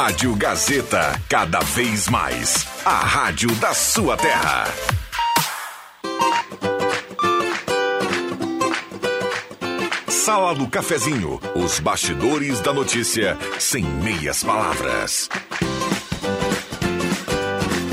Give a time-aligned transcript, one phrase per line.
[0.00, 2.68] Rádio Gazeta, cada vez mais.
[2.84, 4.68] A rádio da sua terra.
[10.06, 15.28] Sala do Cafezinho, os bastidores da notícia sem meias palavras.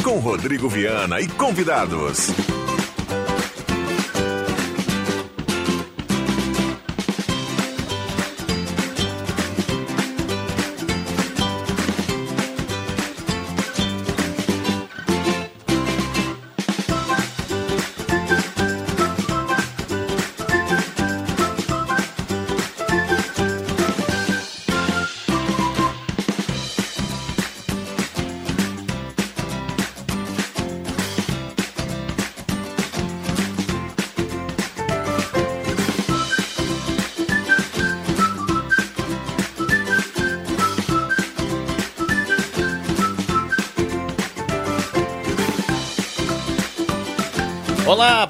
[0.03, 2.29] Com Rodrigo Viana e convidados.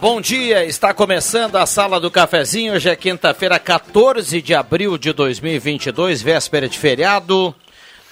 [0.06, 0.64] Bom dia.
[0.64, 2.76] Está começando a Sala do Cafezinho.
[2.76, 7.56] Hoje é quinta-feira, 14 de abril de 2022, véspera de feriado.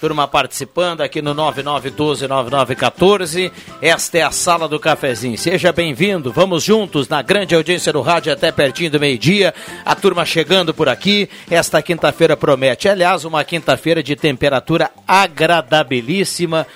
[0.00, 3.52] Turma participando aqui no 9912-9914.
[3.80, 5.38] Esta é a Sala do Cafezinho.
[5.38, 6.32] Seja bem-vindo.
[6.32, 9.54] Vamos juntos na grande audiência do rádio até pertinho do meio-dia.
[9.84, 11.30] A turma chegando por aqui.
[11.48, 12.88] Esta quinta-feira promete.
[12.88, 16.66] Aliás, uma quinta-feira de temperatura agradabilíssima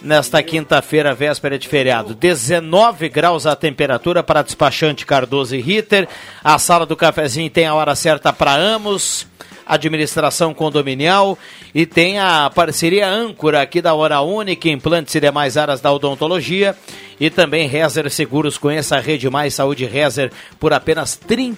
[0.00, 2.14] nesta quinta-feira, véspera de feriado.
[2.14, 6.08] 19 graus a temperatura para despachante Cardoso e Ritter.
[6.42, 9.26] A sala do cafezinho tem a hora certa para Amos,
[9.66, 11.38] administração condominial
[11.74, 16.74] e tem a parceria âncora aqui da Hora Única, implantes e demais áreas da odontologia.
[17.20, 21.56] E também Rezer Seguros, conheça a Rede Mais Saúde Rezer por apenas R$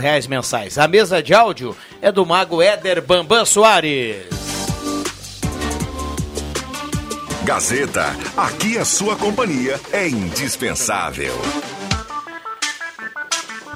[0.00, 0.76] reais mensais.
[0.76, 4.47] A mesa de áudio é do mago Éder Bambam Soares.
[7.48, 11.32] Gazeta, aqui a sua companhia é indispensável.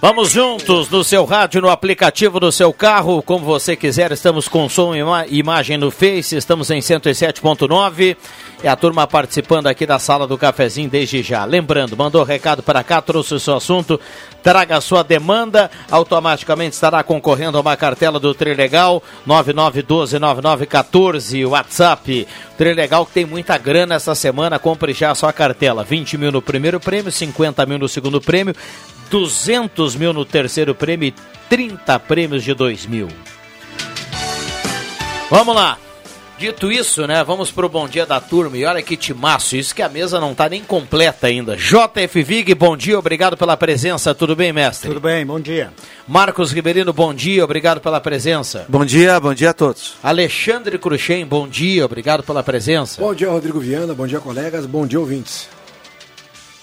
[0.04, 4.10] Vamos juntos no seu rádio, no aplicativo do seu carro, como você quiser.
[4.10, 8.16] Estamos com som e ima imagem no Face, estamos em 107.9.
[8.64, 11.44] É a turma participando aqui da sala do cafezinho desde já.
[11.44, 14.00] Lembrando, mandou recado para cá, trouxe o seu assunto,
[14.42, 22.26] traga a sua demanda, automaticamente estará concorrendo a uma cartela do Trilegal 99129914, WhatsApp.
[22.62, 25.82] Trilegal que tem muita grana essa semana, compre já a sua cartela.
[25.82, 28.54] 20 mil no primeiro prêmio, 50 mil no segundo prêmio,
[29.10, 31.14] 200 mil no terceiro prêmio e
[31.48, 33.08] 30 prêmios de 2 mil.
[35.28, 35.76] Vamos lá.
[36.42, 38.56] Dito isso, né, vamos pro bom dia da turma.
[38.56, 41.56] E olha que timaço, isso que a mesa não tá nem completa ainda.
[41.56, 44.12] JF Vig, bom dia, obrigado pela presença.
[44.12, 44.88] Tudo bem, mestre?
[44.88, 45.72] Tudo bem, bom dia.
[46.04, 48.66] Marcos Ribeirino, bom dia, obrigado pela presença.
[48.68, 49.94] Bom dia, bom dia a todos.
[50.02, 53.00] Alexandre Cruxem, bom dia, obrigado pela presença.
[53.00, 55.48] Bom dia, Rodrigo Viana, bom dia, colegas, bom dia, ouvintes.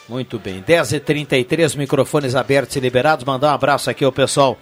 [0.09, 3.23] Muito bem, 10h33, microfones abertos e liberados.
[3.23, 4.57] Mandar um abraço aqui ao pessoal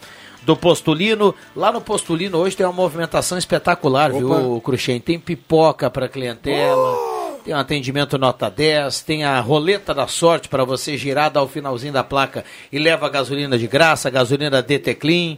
[0.48, 1.36] do Postulino.
[1.54, 4.18] Lá no Postulino hoje tem uma movimentação espetacular, Opa.
[4.18, 4.98] viu, Cruxem?
[4.98, 6.94] Tem pipoca para clientela.
[6.94, 7.18] Oh!
[7.44, 11.48] Tem um atendimento nota 10, tem a roleta da sorte para você girar, dar o
[11.48, 15.38] finalzinho da placa e leva gasolina de graça, gasolina DT Clean.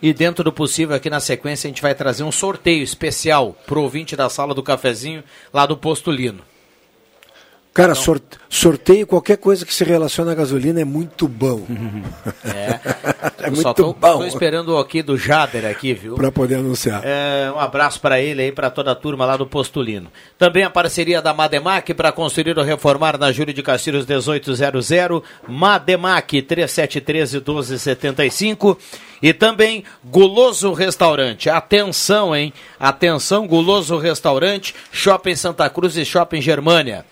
[0.00, 3.82] E dentro do possível, aqui na sequência, a gente vai trazer um sorteio especial pro
[3.82, 6.42] ouvinte da sala do cafezinho lá do Postulino.
[7.74, 11.62] Cara, então, sorteio qualquer coisa que se relaciona à gasolina é muito bom.
[12.44, 14.08] É, é muito só tô, bom.
[14.08, 16.16] Estou esperando o aqui do Jader aqui, viu?
[16.16, 17.00] Para poder anunciar.
[17.04, 20.10] É, um abraço para ele aí, para toda a turma lá do Postulino.
[20.36, 26.42] Também a parceria da Mademac para construir ou reformar na Júlio de Castilhos 1800, Mademac
[26.42, 28.78] 3713 1275
[29.22, 31.48] e também Guloso Restaurante.
[31.48, 32.52] Atenção, hein?
[32.78, 37.04] Atenção, Guloso Restaurante, Shopping Santa Cruz e Shopping Germânia.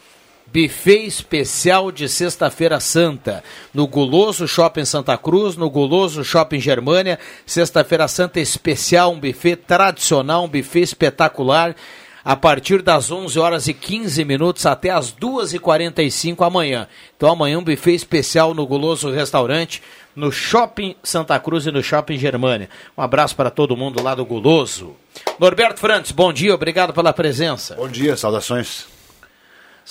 [0.53, 7.21] Buffet especial de Sexta-feira Santa, no Guloso Shopping Santa Cruz, no Guloso Shopping Germânia.
[7.47, 11.76] Sexta-feira Santa especial, um buffet tradicional, um buffet espetacular.
[12.25, 16.88] A partir das 11 horas e 15 minutos até as 2h45 amanhã.
[17.17, 19.81] Então amanhã um buffet especial no Guloso Restaurante,
[20.17, 22.69] no Shopping Santa Cruz e no Shopping Germânia.
[22.99, 24.96] Um abraço para todo mundo lá do Guloso.
[25.38, 27.76] Norberto Frantes, bom dia, obrigado pela presença.
[27.76, 29.00] Bom dia, saudações.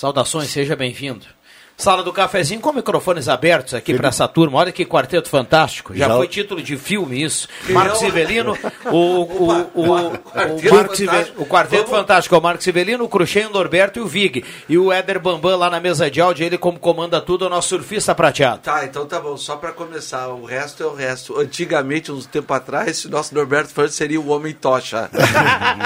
[0.00, 1.26] Saudações, seja bem-vindo.
[1.76, 4.56] Sala do cafezinho com microfones abertos aqui para essa turma.
[4.56, 5.94] Olha que quarteto fantástico.
[5.94, 7.46] Já, Já, foi título de filme isso.
[7.68, 8.56] Marcos Ivelino,
[8.90, 11.00] o, o, o, o, Marcos
[11.36, 12.34] o quarteto fantástico.
[12.34, 14.42] O Marcos Ivelino, o Cruxem, o Norberto e o Vig.
[14.70, 17.50] E o Éder Bambam lá na mesa de áudio, ele como comanda tudo, é o
[17.50, 18.62] nosso surfista prateado.
[18.62, 19.36] Tá, então tá bom.
[19.36, 21.38] Só para começar, o resto é o resto.
[21.38, 25.10] Antigamente, uns tempo atrás, o nosso Norberto Fernandes seria o Homem Tocha.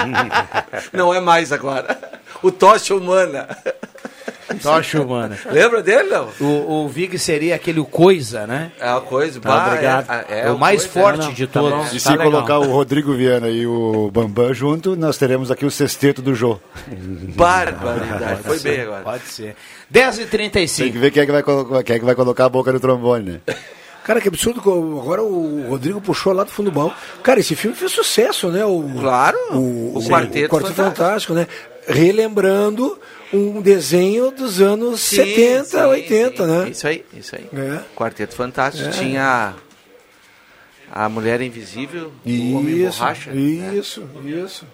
[0.93, 1.99] Não é mais agora.
[2.41, 3.49] O Tocha Humana.
[4.61, 5.37] Tocha humana.
[5.51, 6.29] Lembra dele, não?
[6.39, 8.71] O, o Vig seria aquele coisa, né?
[8.79, 9.39] É a coisa.
[9.39, 10.11] Tá, bah, obrigado.
[10.11, 11.87] É, é, é o mais coisa, forte não, não, de tá todos.
[11.89, 12.31] e tá se legal.
[12.31, 16.59] colocar o Rodrigo Viana e o Bambam junto, nós teremos aqui o sexteto do Jô.
[17.35, 18.43] Barbaridade.
[18.43, 19.03] Foi bem agora.
[19.03, 19.55] Pode ser.
[19.93, 20.77] 10h35.
[20.77, 21.43] Tem que ver quem é que vai,
[21.83, 23.55] quem é que vai colocar a boca no trombone, né?
[24.05, 24.59] Cara, que absurdo.
[24.59, 26.93] Agora o Rodrigo puxou lá do fundo do baú.
[27.23, 28.63] Cara, esse filme fez sucesso, né?
[28.63, 29.37] O, claro.
[29.49, 31.33] O, o, o Quarteto, o Quarteto Fantástico.
[31.33, 31.47] Fantástico, né?
[31.87, 32.99] Relembrando
[33.35, 36.51] um desenho dos anos sim, 70, sim, 80, sim.
[36.51, 36.69] né?
[36.69, 37.49] Isso aí, isso aí.
[37.53, 37.79] É.
[37.95, 38.87] Quarteto Fantástico.
[38.87, 38.91] É.
[38.91, 39.55] Tinha
[40.91, 43.31] a Mulher Invisível, isso, o Homem Borracha.
[43.31, 44.31] Isso, né?
[44.31, 44.65] isso.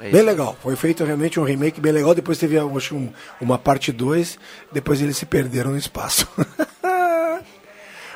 [0.00, 0.56] É bem legal.
[0.60, 2.14] Foi feito realmente um remake bem legal.
[2.14, 4.38] Depois teve acho, um, uma parte 2.
[4.72, 6.26] Depois eles se perderam no espaço.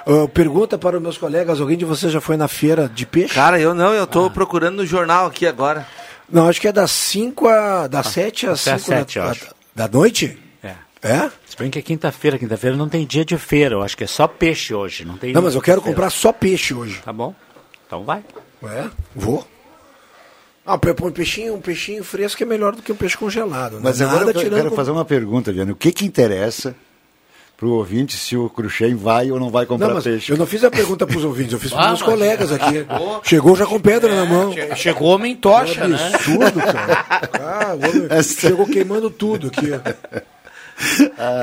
[0.04, 3.34] Uh, pergunta para os meus colegas, alguém de vocês já foi na feira de peixe?
[3.34, 4.30] Cara, eu não, eu estou ah.
[4.30, 5.86] procurando no jornal aqui agora.
[6.28, 7.86] Não, acho que é das 5 a.
[7.86, 10.36] das 7 ah, às 5 da, da, da, noite?
[10.62, 10.74] É.
[11.02, 11.30] É?
[11.46, 14.06] Se bem que é quinta-feira, quinta-feira não tem dia de feira, eu acho que é
[14.08, 15.04] só peixe hoje.
[15.04, 17.00] Não, tem não mas eu quero comprar só peixe hoje.
[17.04, 17.32] Tá bom?
[17.86, 18.24] Então vai.
[18.64, 18.90] É?
[19.14, 19.46] Vou.
[20.66, 23.74] Ah, um peixinho, um peixinho fresco é melhor do que um peixe congelado.
[23.74, 23.80] Né?
[23.84, 24.76] Mas agora eu quero com...
[24.76, 25.72] fazer uma pergunta, Viana.
[25.72, 26.74] O que que interessa
[27.58, 30.30] para o ouvinte se o Cruxem vai ou não vai comprar não, peixe.
[30.30, 32.86] Eu não fiz a pergunta para os ouvintes, eu fiz para os meus colegas aqui.
[33.24, 34.54] Chegou já com pedra é, na mão.
[34.76, 36.12] Chegou homem tocha, é né?
[36.14, 37.04] absurdo, cara.
[37.34, 39.72] Ah, homem, chegou queimando tudo aqui.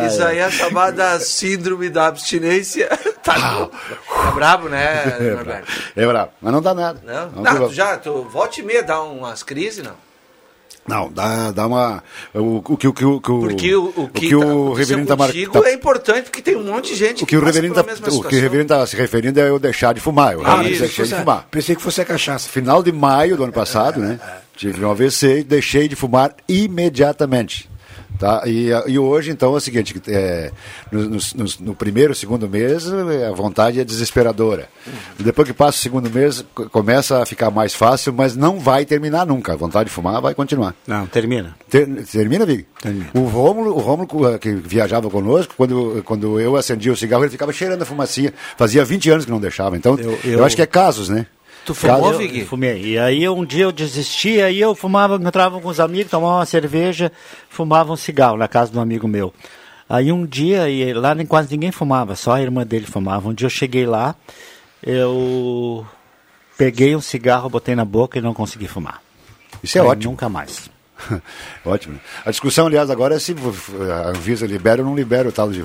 [0.07, 2.89] Isso aí é chamada síndrome da abstinência.
[3.25, 3.67] Tá, ah.
[3.67, 5.65] tá brabo, né, é brabo.
[5.95, 7.01] é brabo, mas não dá nada.
[7.03, 9.95] Não, não, não tu já, tu, volta e meia dá umas crises, não?
[10.87, 12.03] Não, dá, dá uma.
[12.31, 15.03] O, o, que o, que o, porque o, o que, o, que o tá, reverendo
[15.03, 15.51] está marcando.
[15.51, 18.23] Tá, é importante porque tem um monte de gente o que, o reverendo tá, O
[18.23, 20.33] que o reverendo está se referindo é eu deixar de fumar.
[20.33, 21.47] Eu ah, deixei de fumar.
[21.49, 22.47] Pensei que fosse a cachaça.
[22.47, 24.19] Final de maio do ano passado, é, né?
[24.23, 24.45] É.
[24.55, 27.67] Tive um AVC e deixei de fumar imediatamente.
[28.17, 28.43] Tá?
[28.45, 30.51] E, e hoje, então, é o seguinte: é,
[30.91, 31.19] no, no,
[31.59, 34.69] no, primeiro, segundo mês, a vontade é desesperadora.
[34.85, 34.93] Uhum.
[35.19, 39.25] Depois que passa o segundo mês, começa a ficar mais fácil, mas não vai terminar
[39.25, 39.53] nunca.
[39.53, 40.73] A vontade de fumar vai continuar.
[40.87, 41.55] Não, termina.
[41.69, 42.65] Ter, termina, Vig?
[42.81, 43.09] Termina.
[43.13, 47.31] O Rômulo, o Rômulo, eh, que viajava conosco, quando, quando eu acendia o cigarro, ele
[47.31, 48.33] ficava cheirando a fumacinha.
[48.57, 49.75] Fazia 20 anos que não deixava.
[49.75, 50.31] Então, eu, eu...
[50.39, 51.25] eu acho que é casos, né?
[51.65, 52.45] Tu fumou, Vig?
[52.45, 52.85] Fumei.
[52.85, 56.45] E aí um dia eu desisti, aí eu fumava, encontrava com os amigos, tomava uma
[56.45, 57.11] cerveja,
[57.49, 59.33] fumava um cigarro na casa de um amigo meu.
[59.89, 63.27] Aí um dia, e lá nem quase ninguém fumava, só a irmã dele fumava.
[63.27, 64.15] Um dia eu cheguei lá,
[64.81, 65.85] eu
[66.55, 69.01] peguei um cigarro, botei na boca e não consegui fumar.
[69.63, 70.11] Isso é aí, ótimo.
[70.11, 70.69] Nunca mais.
[71.65, 71.99] ótimo.
[72.23, 73.35] A discussão, aliás, agora é se
[73.91, 75.63] a Anvisa libera ou não libera o tal de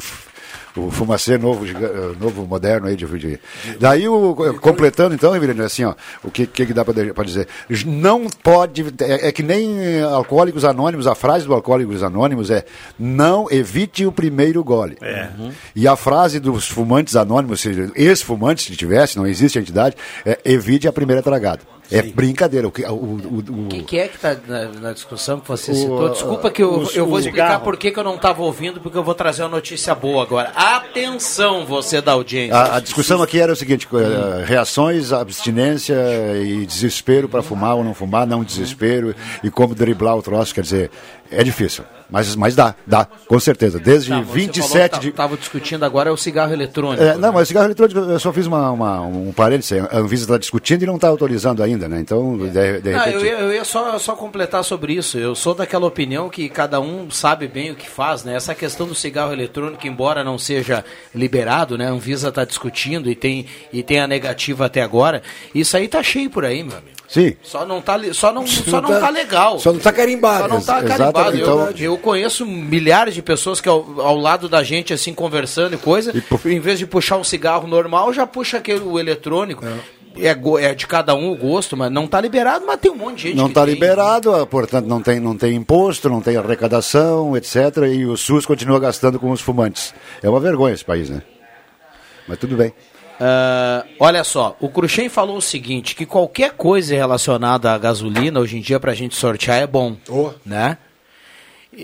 [0.76, 3.40] o fumacê novo, eh, novo moderno aí de, de...
[3.78, 7.49] daí o completando então, Ribeirão, assim, ó, o que que dá para dizer?
[7.87, 12.64] Não pode é, é, que nem alcoólicos anônimos, a frase do alcoólicos anônimos é
[12.99, 14.96] não evite o primeiro gole.
[15.00, 15.28] É.
[15.38, 15.50] Uhum.
[15.75, 17.64] E a frase dos fumantes anônimos,
[17.94, 21.61] ex-fumantes se tivesse, não existe a entidade, é evite a primeira tragada.
[21.91, 22.13] É Sim.
[22.13, 22.69] brincadeira.
[22.69, 25.75] O que, o, o, o, que, que, é que está na, na, discussão que você
[25.75, 26.09] citou?
[26.11, 29.03] Desculpa que eu, eu vou explicar por que, que eu não estava ouvindo, porque eu
[29.03, 30.51] vou trazer uma notícia boa agora.
[30.55, 32.57] Atenção, você da audiência.
[32.57, 34.45] A, a discussão aqui era o seguinte: hum.
[34.45, 35.97] reações, abstinência
[36.43, 40.55] e desespero para fumar ou não fumar, não desespero, e como driblar o troço.
[40.55, 40.91] Quer dizer,
[41.31, 41.85] é difícil.
[42.10, 43.79] Mas, mas dá, dá, com certeza.
[43.79, 45.08] Desde tá, 27 de.
[45.10, 47.02] Estava discutindo agora é o cigarro eletrônico.
[47.02, 49.84] É, não, mas o cigarro eletrônico, eu só fiz uma, uma um parênteses.
[49.90, 52.00] A Anvisa está discutindo e não está autorizando ainda, né?
[52.00, 55.19] Então, de, de não, eu ia, eu ia só, só completar sobre isso.
[55.19, 58.34] Eu sou daquela opinião que cada um sabe bem o que faz, né?
[58.34, 61.86] Essa questão do cigarro eletrônico, embora não seja liberado, né?
[61.86, 65.22] A Anvisa está discutindo e tem, e tem a negativa até agora.
[65.55, 67.00] Isso aí tá cheio por aí, meu amigo.
[67.10, 67.34] Sim.
[67.43, 69.58] Só não tá, só não, só não tá, tá legal.
[69.58, 70.44] Só não tá carimbado.
[70.44, 71.36] Só não tá carimbado.
[71.36, 71.70] Então...
[71.70, 75.76] Eu, eu, conheço milhares de pessoas que ao, ao, lado da gente, assim, conversando e
[75.76, 79.64] coisa, e, em vez de puxar um cigarro normal, já puxa aquele o eletrônico.
[79.67, 80.00] É.
[80.17, 83.17] É, é, de cada um o gosto, mas não está liberado, mas tem um monte
[83.17, 87.36] de gente Não está liberado, ah, portanto não tem, não tem imposto, não tem arrecadação,
[87.36, 87.55] etc.
[87.93, 89.94] E o SUS continua gastando com os fumantes.
[90.20, 91.22] É uma vergonha esse país, né?
[92.26, 92.72] Mas tudo bem.
[93.20, 98.56] Uh, olha só, o Cruxem falou o seguinte, que qualquer coisa relacionada à gasolina hoje
[98.56, 100.31] em dia para a gente sortear é bom, oh.
[100.44, 100.79] né?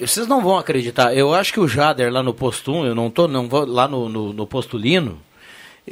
[0.00, 1.14] Vocês não vão acreditar.
[1.14, 4.08] Eu acho que o Jader lá no Postum, eu não tô, não vou lá no,
[4.08, 5.20] no, no Postulino.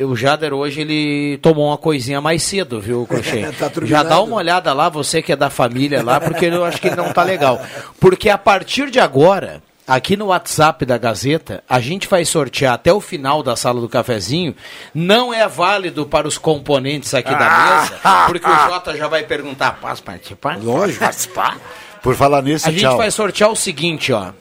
[0.00, 3.42] O Jader hoje ele tomou uma coisinha mais cedo, viu, Crochê?
[3.56, 6.80] Tá Já dá uma olhada lá, você que é da família lá, porque eu acho
[6.80, 7.60] que ele não tá legal.
[8.00, 12.92] Porque a partir de agora, aqui no WhatsApp da Gazeta, a gente vai sortear até
[12.92, 14.54] o final da sala do cafezinho.
[14.94, 19.78] Não é válido para os componentes aqui da mesa, porque o Jota já vai perguntar,
[19.80, 20.58] posso participar?
[20.62, 21.00] Lógico.
[21.00, 21.58] Participar?
[22.02, 22.96] Por falar nisso, A gente tchau.
[22.96, 24.32] vai sortear o seguinte, ó.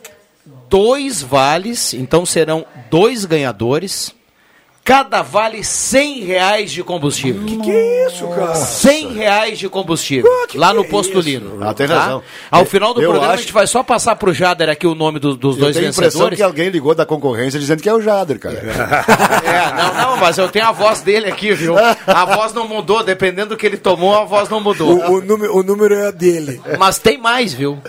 [0.70, 4.14] Dois vales, então serão dois ganhadores.
[4.86, 7.42] Cada vale 100 reais de combustível.
[7.46, 8.54] Que é isso, cara?
[8.54, 10.30] 100 reais de combustível.
[10.30, 11.56] Ah, que lá que no é Postulino.
[11.56, 11.64] isso?
[11.64, 12.00] Ah, tem tá?
[12.00, 12.24] razão.
[12.52, 14.94] Ao final do Eu programa, a acho- gente vai só passar pro Jader aqui o
[14.94, 16.38] nome do- dos Eu dois tenho a impressão vencedores.
[16.38, 18.56] que alguém ligou da concorrência dizendo que é o Jader, cara.
[18.58, 21.76] É, não, não, mas eu tenho a voz dele aqui, viu?
[21.78, 24.98] A voz não mudou, dependendo do que ele tomou, a voz não mudou.
[24.98, 26.62] O, o número, o número é dele.
[26.78, 27.82] Mas tem mais, viu?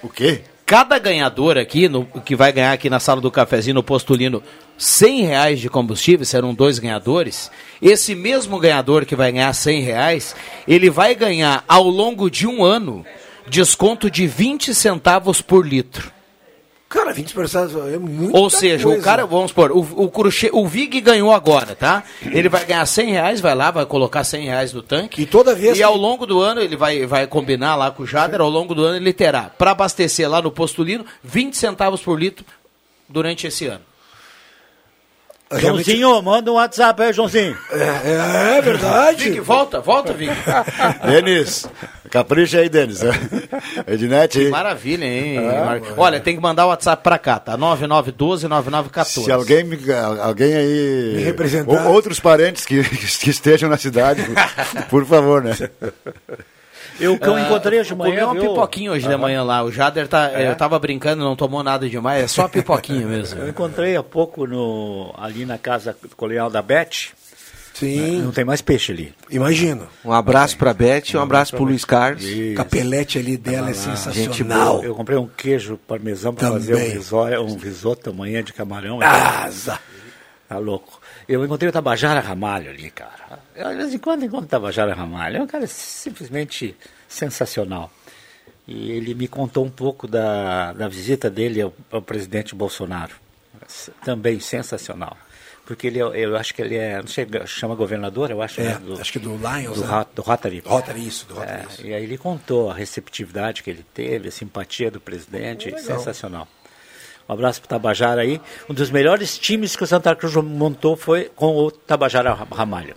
[0.00, 0.42] O quê?
[0.70, 4.40] Cada ganhador aqui, no, que vai ganhar aqui na sala do cafezinho no Postulino
[4.78, 7.50] 100 reais de combustível, serão dois ganhadores.
[7.82, 10.36] Esse mesmo ganhador que vai ganhar 100 reais,
[10.68, 13.04] ele vai ganhar ao longo de um ano
[13.48, 16.12] desconto de 20 centavos por litro.
[16.90, 18.36] Cara, 20 personagens é muito.
[18.36, 22.02] Ou seja, o cara, vamos supor, o, o, Cruxê- o Vig ganhou agora, tá?
[22.20, 25.22] Ele vai ganhar 100 reais, vai lá, vai colocar 100 reais no tanque.
[25.22, 28.06] E toda vez E ao longo do ano, ele vai, vai combinar lá com o
[28.06, 32.18] Jader, ao longo do ano ele terá, para abastecer lá no Postulino, 20 centavos por
[32.18, 32.44] litro
[33.08, 33.82] durante esse ano.
[35.48, 37.56] Realmente- Joãozinho, manda um WhatsApp aí, Joãozinho.
[37.70, 39.30] É, é verdade.
[39.30, 40.30] Vig, volta, volta, Vig.
[41.06, 41.68] Denis,
[42.10, 43.00] capricha aí, Denis.
[43.86, 45.40] Ednet, Maravilha, hein?
[45.40, 47.56] Mar- Olha, tem que mandar o WhatsApp pra cá, tá?
[47.56, 49.04] 9912-9914.
[49.24, 49.78] se alguém, me-
[50.22, 51.12] alguém aí.
[51.16, 51.86] Me representar.
[51.86, 54.22] ou outros parentes que, que estejam na cidade,
[54.88, 55.52] por favor, né?
[56.98, 58.50] Eu que eu encontrei hoje de manhã, uma viu?
[58.50, 59.62] pipoquinha hoje de manhã lá.
[59.64, 60.32] O Jader tá.
[60.32, 63.40] Eu tava brincando, não tomou nada demais, é só pipoquinha mesmo.
[63.40, 67.12] Eu encontrei há pouco no, ali na casa colonial da Beth.
[67.80, 69.14] Sim, Não tem mais peixe ali.
[69.30, 69.88] imagino.
[70.04, 72.24] Um abraço pra Beth e um abraço pro Luiz Carlos.
[72.24, 74.82] O capelete ali dela é gente sensacional.
[74.84, 76.92] Eu comprei um queijo parmesão para fazer um Também.
[76.92, 79.00] risoto, um risoto amanhã de camarão.
[79.02, 79.78] Asa.
[80.48, 81.00] Tá louco.
[81.28, 83.38] Eu encontrei o Tabajara Ramalho ali, cara.
[83.54, 85.36] Eu, de vez em quando encontro o Tabajara Ramalho.
[85.36, 86.76] É um cara simplesmente
[87.08, 87.90] sensacional.
[88.66, 93.12] E ele me contou um pouco da, da visita dele ao, ao presidente Bolsonaro.
[94.04, 95.16] Também sensacional.
[95.70, 98.64] Porque ele, é- eu acho que ele é, não sei, chama governador, eu acho, É,
[98.64, 100.04] né, do, acho que do Lions, do, né?
[100.12, 100.60] Do Rotary.
[100.66, 101.86] Rotary, isso, do É, Rotary, isso.
[101.86, 106.48] e aí ele contou a receptividade que ele teve, a simpatia do presidente, sensacional.
[107.28, 108.40] Um abraço para o Tabajara aí.
[108.68, 112.96] Um dos melhores times que o Santa Cruz montou foi com o Tabajara Ramalho.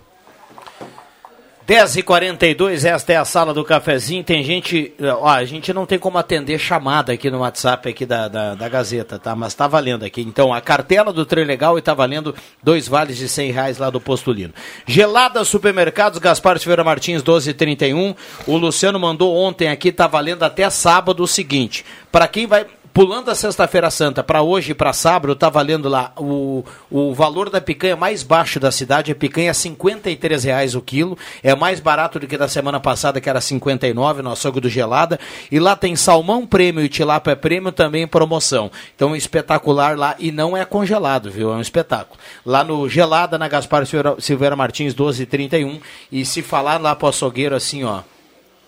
[1.66, 4.22] 10 e 42 esta é a sala do cafezinho.
[4.22, 4.92] Tem gente.
[5.00, 8.68] Ó, a gente não tem como atender chamada aqui no WhatsApp aqui da, da, da
[8.68, 9.34] Gazeta, tá?
[9.34, 10.20] Mas tá valendo aqui.
[10.20, 13.88] Então, a cartela do Trem Legal e tá valendo dois vales de 100 reais lá
[13.88, 14.52] do Postulino.
[14.86, 18.14] Gelada Supermercados, Gaspar Silveira Martins, 1231.
[18.46, 21.82] O Luciano mandou ontem aqui, tá valendo até sábado o seguinte.
[22.12, 22.66] Para quem vai.
[22.94, 27.50] Pulando a Sexta-feira Santa para hoje e para sábado, tá valendo lá o, o valor
[27.50, 31.80] da picanha mais baixo da cidade, a picanha é 53 reais o quilo, é mais
[31.80, 35.18] barato do que da semana passada, que era 59 no açougue do Gelada,
[35.50, 38.70] e lá tem salmão prêmio e tilápia prêmio também em promoção.
[38.94, 41.52] Então espetacular lá e não é congelado, viu?
[41.52, 42.16] É um espetáculo.
[42.46, 45.80] Lá no Gelada, na Gaspar Silveira, Silveira Martins 1231,
[46.12, 48.02] e se falar lá pro açougueiro assim, ó,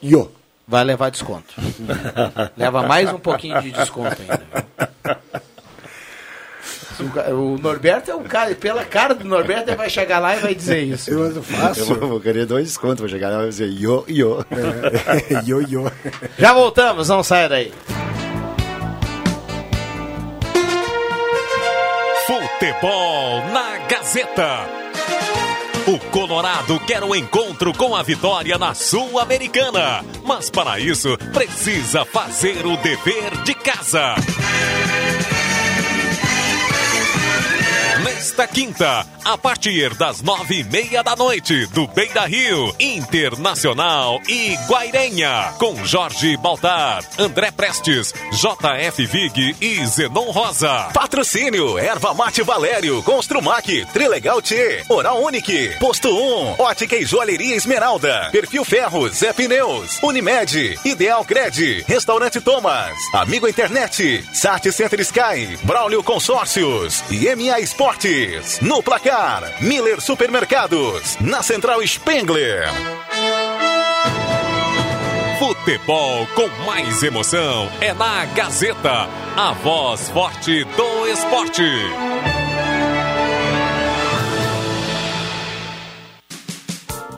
[0.02, 0.33] Yo.
[0.67, 1.55] Vai levar desconto.
[2.57, 4.43] Leva mais um pouquinho de desconto ainda.
[7.35, 10.55] O Norberto é um cara, pela cara do Norberto, ele vai chegar lá e vai
[10.55, 11.11] dizer isso.
[11.11, 11.85] Eu ando Eu fácil.
[11.85, 14.45] vou, vou querer dois descontos, vou chegar lá e vou dizer yo, yo.
[15.45, 15.93] yo, yo.
[16.39, 17.73] Já voltamos, não saia daí.
[22.27, 24.86] Futebol na Gazeta.
[25.87, 32.66] O Colorado quer o encontro com a vitória na Sul-Americana, mas para isso precisa fazer
[32.66, 34.16] o dever de casa.
[38.05, 44.55] Nesta quinta, a partir das nove e meia da noite, do Beira Rio, Internacional e
[44.67, 50.91] Guairenha, com Jorge Baltar, André Prestes, JF Vig e Zenon Rosa.
[50.93, 58.29] Patrocínio, Erva Mate Valério, Construmac, Trilegal T, Oral Unique, Posto 1, Ótica e Joalheria Esmeralda,
[58.31, 66.03] Perfil Ferros, Zé Pneus, Unimed, Ideal Cred, Restaurante Thomas, Amigo Internet, Sat Center Sky, Braulio
[66.03, 68.61] Consórcios e MA Esportes.
[68.61, 72.69] No placar, Miller Supermercados, na Central Spengler.
[75.38, 81.62] Futebol com mais emoção é na Gazeta, a voz forte do esporte.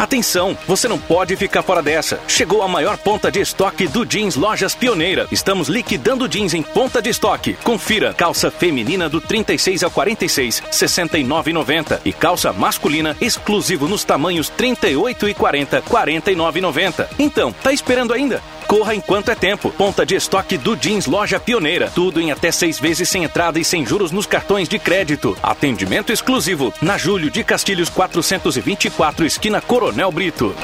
[0.00, 2.18] Atenção, você não pode ficar fora dessa.
[2.26, 5.28] Chegou a maior ponta de estoque do jeans Lojas Pioneira.
[5.30, 7.52] Estamos liquidando jeans em ponta de estoque.
[7.62, 15.28] Confira: calça feminina do 36 ao 46, 69,90 e calça masculina exclusivo nos tamanhos 38
[15.28, 17.06] e 40, 49,90.
[17.18, 18.42] Então, tá esperando ainda?
[18.70, 19.68] Corra enquanto é tempo.
[19.72, 21.90] Ponta de estoque do Jeans Loja Pioneira.
[21.92, 25.36] Tudo em até seis vezes sem entrada e sem juros nos cartões de crédito.
[25.42, 30.54] Atendimento exclusivo na Júlio de Castilhos 424, esquina Coronel Brito.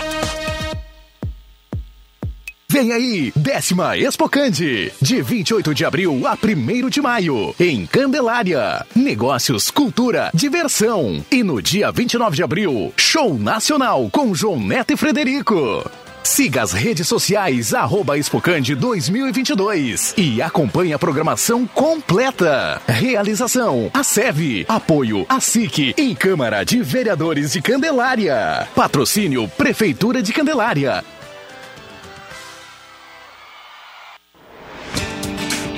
[2.68, 8.86] Vem aí, décima Expocande, de 28 de abril a 1 de maio, em Candelária.
[8.94, 11.24] Negócios, cultura, diversão.
[11.28, 15.82] E no dia 29 de abril, show nacional com João Neto e Frederico.
[16.26, 22.82] Siga as redes sociais, arroba Expocande 2022 e acompanhe a programação completa.
[22.84, 28.66] Realização, a SEV, apoio, a SIC e Câmara de Vereadores de Candelária.
[28.74, 31.04] Patrocínio, Prefeitura de Candelária.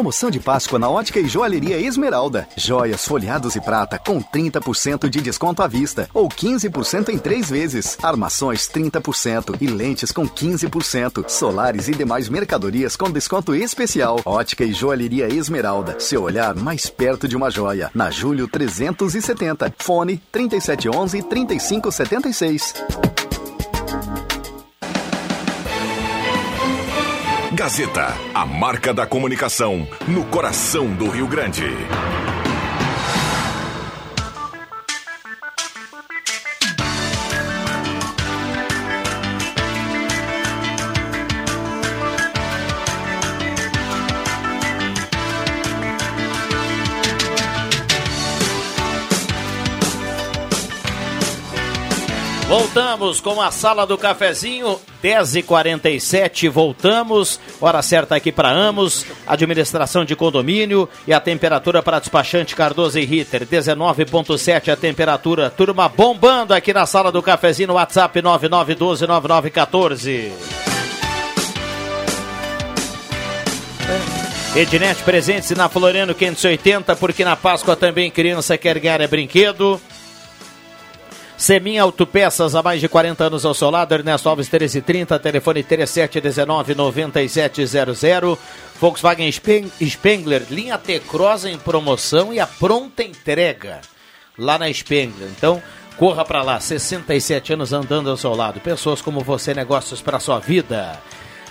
[0.00, 2.48] Promoção de Páscoa na Ótica e Joalheria Esmeralda.
[2.56, 7.98] Joias, folhados e prata com 30% de desconto à vista ou 15% em três vezes.
[8.02, 11.28] Armações 30% e lentes com 15%.
[11.28, 14.20] Solares e demais mercadorias com desconto especial.
[14.24, 15.98] Ótica e Joalheria Esmeralda.
[15.98, 17.90] Seu olhar mais perto de uma joia.
[17.92, 19.74] Na Julho 370.
[19.76, 22.74] Fone 3711 3576.
[27.52, 31.66] Gazeta, a marca da comunicação no coração do Rio Grande.
[52.50, 57.38] Voltamos com a sala do cafezinho, 10h47, voltamos.
[57.60, 63.04] Hora certa aqui para Amos, administração de condomínio e a temperatura para despachante Cardoso e
[63.04, 65.48] Ritter, 19,7 a temperatura.
[65.48, 70.32] Turma bombando aqui na sala do cafezinho, WhatsApp 99129914.
[74.56, 79.80] Ednet presente na Floriano 580, porque na Páscoa também criança quer ganhar é brinquedo.
[81.40, 88.36] Semin Autopeças, há mais de 40 anos ao seu lado, Ernesto Alves 1330, telefone 3719-9700.
[88.78, 93.80] Volkswagen Spengler, linha T-Cross em promoção e a pronta entrega
[94.36, 95.30] lá na Spengler.
[95.34, 95.62] Então,
[95.96, 98.60] corra para lá, 67 anos andando ao seu lado.
[98.60, 101.00] Pessoas como você, negócios para sua vida.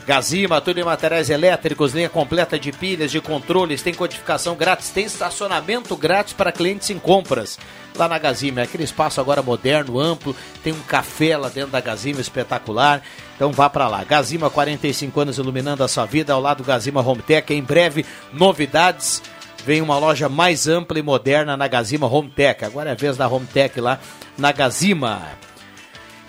[0.09, 5.05] Gazima, tudo em materiais elétricos, linha completa de pilhas, de controles, tem codificação grátis, tem
[5.05, 7.59] estacionamento grátis para clientes em compras.
[7.95, 11.79] Lá na Gazima, é aquele espaço agora moderno, amplo, tem um café lá dentro da
[11.79, 13.03] Gazima espetacular.
[13.35, 14.03] Então vá para lá.
[14.03, 17.53] Gazima, 45 anos iluminando a sua vida, ao lado do Gazima Home Tech.
[17.53, 19.21] Em breve, novidades.
[19.63, 22.65] Vem uma loja mais ampla e moderna na Gazima Home Tech.
[22.65, 23.99] Agora é a vez da Home Tech lá
[24.39, 25.21] na Gazima.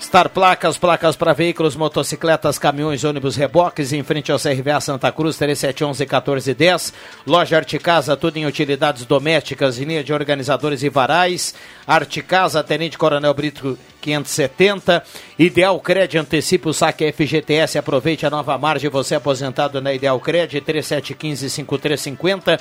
[0.00, 5.36] Star Placas, placas para veículos, motocicletas, caminhões, ônibus, reboques, em frente ao CRVA Santa Cruz,
[5.38, 6.94] 3711-1410.
[7.26, 11.54] Loja Articasa, tudo em utilidades domésticas, linha de organizadores e varais.
[11.86, 15.04] Articasa, Tenente Coronel Brito 570.
[15.38, 20.62] Ideal Cred, antecipe o saque FGTS, aproveite a nova margem, você aposentado na Ideal Cred,
[20.62, 22.58] 3715-5350.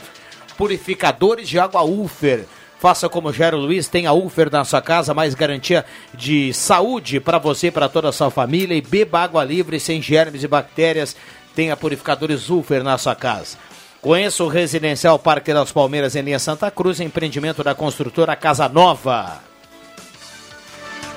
[0.57, 2.45] Purificadores de água Ufer.
[2.79, 7.67] Faça como Gero Luiz, tenha Ufer na sua casa, mais garantia de saúde para você
[7.67, 8.73] e para toda a sua família.
[8.73, 11.13] E beba água livre, sem germes e bactérias.
[11.53, 13.57] Tenha purificadores Ufer na sua casa.
[14.01, 19.48] Conheça o Residencial Parque das Palmeiras em linha Santa Cruz, empreendimento da construtora Casa Nova.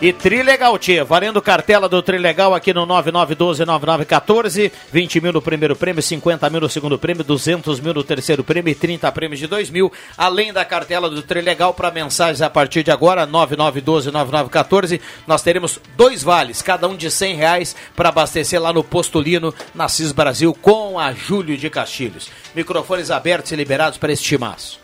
[0.00, 6.02] E Trilegal Tia, valendo cartela do Trilegal aqui no 9912-9914, 20 mil no primeiro prêmio,
[6.02, 9.70] 50 mil no segundo prêmio, 200 mil no terceiro prêmio e 30 prêmios de 2
[9.70, 15.78] mil, além da cartela do Trilegal para mensagens a partir de agora, 9912-9914, nós teremos
[15.96, 20.52] dois vales, cada um de 100 reais para abastecer lá no Postulino, na CIS Brasil,
[20.52, 22.28] com a Júlio de Castilhos.
[22.57, 24.82] Microfones abertos e liberados para este timaço.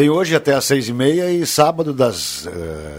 [0.00, 2.50] Tem hoje até às seis e meia e sábado das uh,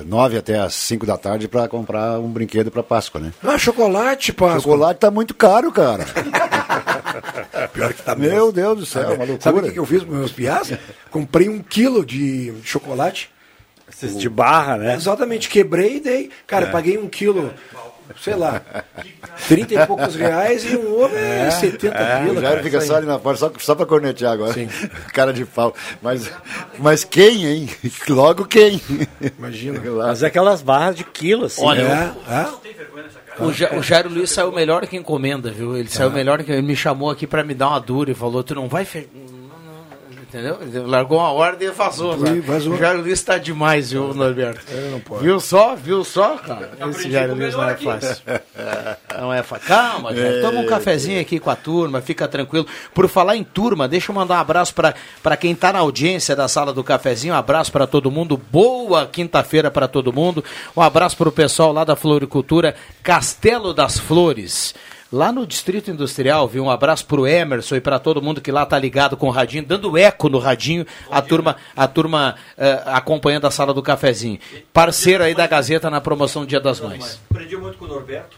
[0.06, 3.34] nove até às cinco da tarde para comprar um brinquedo para Páscoa, né?
[3.44, 4.62] Ah, chocolate, Páscoa.
[4.62, 6.06] Chocolate tá muito caro, cara.
[7.74, 8.52] Pior que tá Meu mesmo.
[8.52, 9.42] Deus do céu, Sabe, uma loucura.
[9.42, 10.74] sabe o que eu fiz para meus piás?
[11.10, 13.32] Comprei um quilo de chocolate.
[13.92, 14.94] Esses de barra, né?
[14.94, 16.30] Exatamente, quebrei e dei.
[16.46, 16.70] Cara, É.
[16.70, 17.52] paguei um quilo,
[18.19, 18.62] sei lá,
[19.47, 22.32] 30 e poucos reais e um ovo é, 70 É, pila.
[22.32, 24.54] o Jair cara, fica só ali na porta, só, só pra cornetear agora.
[25.13, 25.76] Cara de pau.
[26.02, 26.32] Mas,
[26.80, 27.69] mas quem, hein?
[28.10, 28.82] Logo quem?
[29.38, 29.80] Imagina.
[30.08, 31.63] Mas é aquelas barras de quilo, assim.
[31.63, 32.15] Olha, né?
[33.39, 35.78] O, Ja- o Jairo Luiz saiu melhor que encomenda, viu?
[35.78, 36.52] Ele saiu melhor que.
[36.52, 38.86] Ele me chamou aqui pra me dar uma dura e falou: Tu não vai.
[38.86, 39.08] Fe...
[40.32, 40.60] Entendeu?
[40.62, 42.15] Ele largou uma ordem e vazou.
[42.15, 42.39] Né?
[42.39, 42.74] vazou.
[42.76, 44.62] O Jairo Luiz tá demais, viu, Norberto?
[44.89, 45.24] não pode.
[45.24, 45.76] Viu só?
[45.76, 46.72] Viu só, cara?
[46.89, 48.24] Esse Jairo Luiz não é fácil.
[49.20, 49.67] Não é fácil.
[49.67, 50.41] Calma, Jairo.
[50.41, 52.65] Toma um cafezinho aqui com a turma, fica tranquilo.
[52.94, 56.48] Por falar em turma, deixa eu mandar um abraço pra quem tá na audiência da
[56.48, 57.34] sala do cafezinho.
[57.34, 58.38] Um abraço pra todo mundo.
[58.38, 60.41] Boa quinta-feira pra todo mundo.
[60.78, 64.74] Um abraço pro pessoal lá da Floricultura Castelo das Flores.
[65.12, 66.63] Lá no Distrito Industrial, viu?
[66.63, 69.65] Um abraço pro Emerson e para todo mundo que lá tá ligado com o radinho,
[69.65, 74.39] dando eco no radinho, a turma, a turma eh, acompanhando a sala do cafezinho.
[74.71, 77.19] Parceiro aí da Gazeta na promoção Dia das Mães.
[77.30, 78.38] Aprendi muito com o Norberto.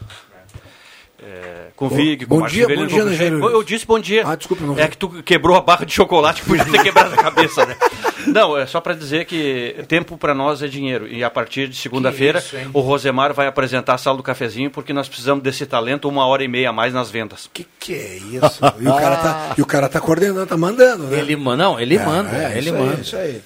[1.26, 3.14] É, com o Bom- Vig, com bom dia, bom dia, né.
[3.14, 3.32] Jair?
[3.32, 4.22] Eu disse bom dia.
[4.26, 7.14] Ah, desculpa, não É que tu quebrou a barra de chocolate que podia ter quebrado
[7.14, 7.76] a cabeça, né?
[8.26, 11.06] Não, é só para dizer que tempo para nós é dinheiro.
[11.06, 15.06] E a partir de segunda-feira, o Rosemar vai apresentar a sala do cafezinho, porque nós
[15.06, 17.50] precisamos desse talento uma hora e meia a mais nas vendas.
[17.52, 18.60] Que que é isso?
[18.80, 21.18] E o cara tá, e o cara tá coordenando, tá mandando, né?
[21.18, 22.94] Ele manda, não, ele É, manda, é, ele isso manda.
[22.94, 23.42] Aí, isso aí.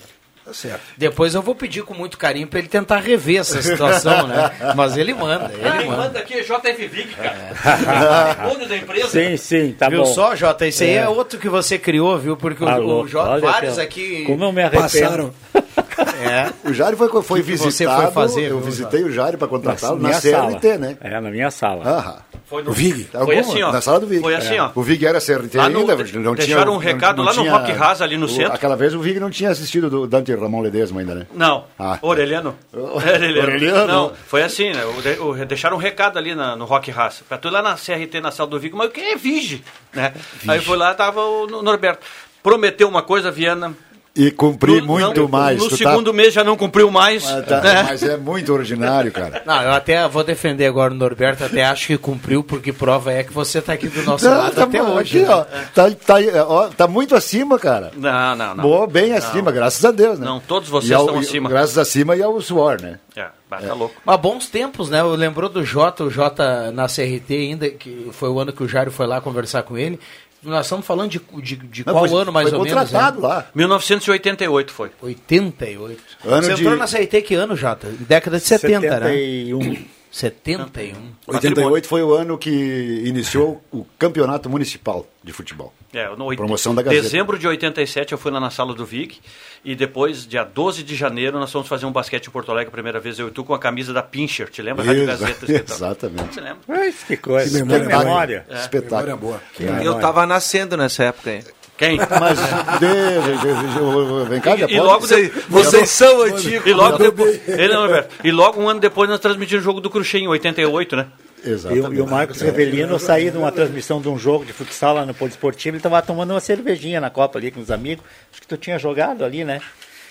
[0.48, 0.80] Tá certo.
[0.96, 4.50] Depois eu vou pedir com muito carinho para ele tentar rever essa situação, né?
[4.74, 6.20] Mas ele manda, ele manda.
[6.20, 8.34] aqui é JF Vig, cara.
[8.34, 9.08] Demônio da empresa.
[9.08, 10.14] Sim, sim, tá viu bom.
[10.14, 10.66] só, Jota?
[10.66, 10.96] Esse aí é.
[11.00, 11.08] É.
[11.08, 12.34] outro que você criou, viu?
[12.34, 14.82] Porque o, Alô, o Jota, vários aqui Como eu me arrependo.
[14.84, 15.34] Passaram.
[15.98, 16.52] É.
[16.68, 18.02] O Jair foi, foi que que você visitado.
[18.02, 20.30] foi fazer, eu viu, visitei o Jair para contratá-lo na, minha CRT,
[20.68, 20.78] sala.
[20.78, 20.96] né?
[21.00, 22.24] É, na minha sala.
[22.46, 23.08] Foi no O Vig.
[23.12, 23.70] Foi assim, ó.
[23.72, 24.20] Na sala do Vig.
[24.22, 24.62] Foi assim, É.
[24.62, 24.70] ó.
[24.74, 25.96] O Vig era CRT Lá no- ainda.
[26.20, 28.52] não deixaram tinha, um recado lá no Rock House, ali no o- centro.
[28.54, 31.26] Aquela vez o Vig não tinha assistido do Dante Ramon Ledesma ainda, né?
[31.34, 31.98] Não, Ah.
[32.00, 32.56] Orelhano.
[32.72, 33.86] Orelhano.
[33.86, 34.82] Não, foi assim, né?
[34.84, 37.22] O o- deixaram um recado ali na- no Rock Raça.
[37.28, 39.62] Pra tu ir lá na CRT, na sala do Vigo, mas o que é Vige?
[39.92, 40.12] Né?
[40.46, 42.06] Aí foi lá, tava o Norberto.
[42.42, 43.74] Prometeu uma coisa, Viana.
[44.18, 45.58] E cumpri No- muito não, mais.
[45.58, 47.24] No Tu tá- segundo mês já não cumpriu mais.
[47.30, 47.82] Ah, tá, né?
[47.84, 49.42] Mas é muito ordinário, cara.
[49.46, 53.22] Não, eu até vou defender agora o Norberto, até acho que cumpriu, porque prova é
[53.22, 55.18] que você tá aqui do nosso Não, lado tá até bom, hoje.
[55.20, 55.34] aqui, né?
[55.34, 56.14] ó, tá, tá,
[56.48, 57.92] ó, tá muito acima, cara.
[57.96, 58.62] Não, não, não.
[58.64, 59.18] Boa, bem Não.
[59.18, 60.26] acima, graças a Deus, né?
[60.26, 61.48] Não, todos vocês ao- estão e- acima.
[61.48, 62.98] Graças acima e ao suor, né?
[63.14, 63.94] É, bah, tá louco.
[64.04, 65.00] Mas bons tempos, né?
[65.00, 68.68] Eu lembrou do Jota, o Jota na CRT ainda, que foi o ano que o
[68.68, 69.98] Jairo foi lá conversar com ele.
[70.42, 72.80] Nós estamos falando de, de, de Não, qual foi- ano mais foi ou menos?
[72.80, 73.26] contratado né?
[73.28, 73.46] lá.
[73.54, 74.90] 1988 foi.
[75.02, 76.02] 88.
[76.24, 77.88] Ano Você de- entrou na CRT que ano, Jota?
[78.00, 79.06] Década de 70, né?
[79.10, 79.97] 71.
[80.10, 80.94] 71.
[81.26, 85.72] 88 foi o ano que iniciou o campeonato municipal de futebol.
[85.92, 87.02] É, no Promoção da Gazeta.
[87.02, 89.18] Dezembro de 87 eu fui lá na sala do Vic
[89.64, 92.72] e depois, dia 12 de janeiro, nós fomos fazer um basquete em Porto Alegre a
[92.72, 94.84] primeira vez, eu e tu, com a camisa da Pincher, te lembra?
[94.84, 95.46] Rádio Gazeta.
[95.52, 96.40] Exatamente.
[96.40, 96.58] Lembra?
[96.68, 97.48] Ai, que coisa.
[97.50, 98.44] Que Que memória memória.
[98.48, 98.60] boa.
[98.60, 99.00] Espetáculo.
[99.00, 99.42] Memória boa.
[99.54, 99.84] Que memória.
[99.84, 101.44] Eu tava nascendo nessa época aí.
[101.78, 101.96] Quem?
[101.96, 102.38] Mas
[102.80, 106.66] de- de- de- de- vem cá, já E, e logo de- Vocês são antigos.
[106.66, 108.14] e logo depois, ele não, Roberto.
[108.24, 111.06] E logo um ano depois nós transmitimos o jogo do Cruxem, em 88, né?
[111.44, 111.86] E, Exatamente.
[111.88, 114.92] o- e o Marcos Revelino, eu saí de uma transmissão de um jogo de futsal
[114.96, 118.04] lá no Poliesportivo, ele estava tomando uma cervejinha na Copa ali com os amigos.
[118.32, 119.60] Acho que tu tinha jogado ali, né?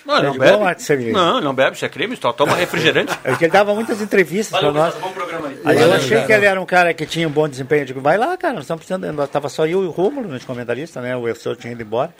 [0.04, 1.12] Não, ele É não igual bebe.
[1.12, 3.12] Não, não bebe, isso é creme, só toma refrigerante.
[3.24, 4.94] É que ele dava muitas entrevistas pra nós.
[4.94, 5.60] Bom programa aí.
[5.64, 6.26] Aí eu achei cara.
[6.26, 7.82] que ele era um cara que tinha um bom desempenho.
[7.82, 9.12] Eu digo, vai lá, cara, nós estamos precisando.
[9.12, 11.16] Nós tava só eu e o Rômulo, nos comentaristas, né?
[11.16, 12.14] O Elson tinha ido embora.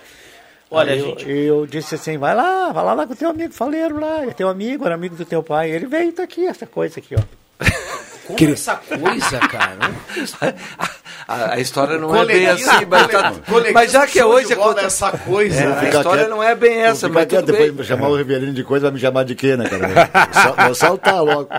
[0.71, 3.31] Olha, Aí gente- Eu, eu disse assim, vai lá, vai lá, lá com o teu
[3.31, 4.25] amigo faleiro lá.
[4.27, 5.71] É teu amigo, era amigo do teu pai.
[5.71, 7.65] Ele veio, tá aqui, essa coisa aqui, ó.
[8.37, 9.79] Como essa coisa, cara?
[11.27, 13.35] A, a história não é bem assim, mas, tá-
[13.75, 15.61] mas já que é hoje é contra- essa coisa.
[15.61, 15.79] É, né?
[15.81, 16.31] a história quieto.
[16.31, 17.85] não é bem essa, mas quieto, depois bem.
[17.85, 20.11] chamar o Rivelino de coisa, vai me chamar de quê, né, cara?
[20.33, 21.51] Só- Vou saltar logo.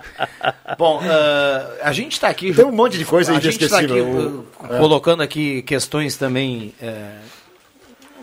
[0.75, 2.51] Bom, ah, a gente está aqui.
[2.51, 4.45] Tem um monte de coisa gente tá aqui, inesquecível.
[4.63, 6.73] ah, colocando aqui questões também.
[6.81, 7.11] é,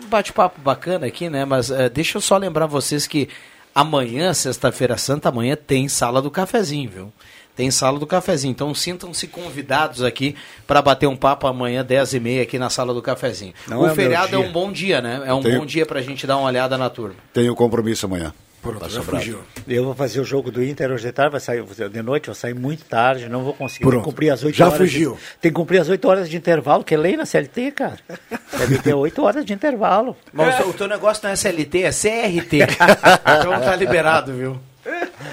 [0.03, 1.45] um bate-papo bacana aqui, né?
[1.45, 3.29] Mas deixa eu só lembrar vocês que
[3.73, 7.13] amanhã, sexta-feira santa, amanhã tem sala do cafezinho, viu?
[7.57, 8.51] Tem sala do cafezinho.
[8.51, 10.35] Então sintam-se convidados aqui
[10.67, 13.53] para bater um papo amanhã, 10h30, aqui na sala do cafezinho.
[13.67, 15.23] Não o é feriado é um bom dia, né?
[15.25, 17.15] É um Tenho- bom dia para a gente dar uma olhada na turma.
[17.33, 18.31] Tenho compromisso amanhã.
[18.61, 19.39] Pronto, já fugiu.
[19.67, 22.35] Eu vou fazer o jogo do Inter hoje de tarde, vai sair de noite, vou
[22.35, 23.85] sair muito tarde, não vou conseguir.
[23.85, 24.03] Pronto.
[24.03, 24.77] Cumprir as 8 Já horas.
[24.77, 25.13] fugiu.
[25.13, 27.97] De, tem que cumprir as 8 horas de intervalo, que é lei na CLT, cara.
[28.57, 30.15] Deve ter 8 horas de intervalo.
[30.33, 32.57] Mas o teu negócio não é SLT, é CRT.
[33.39, 34.59] então tá liberado, viu?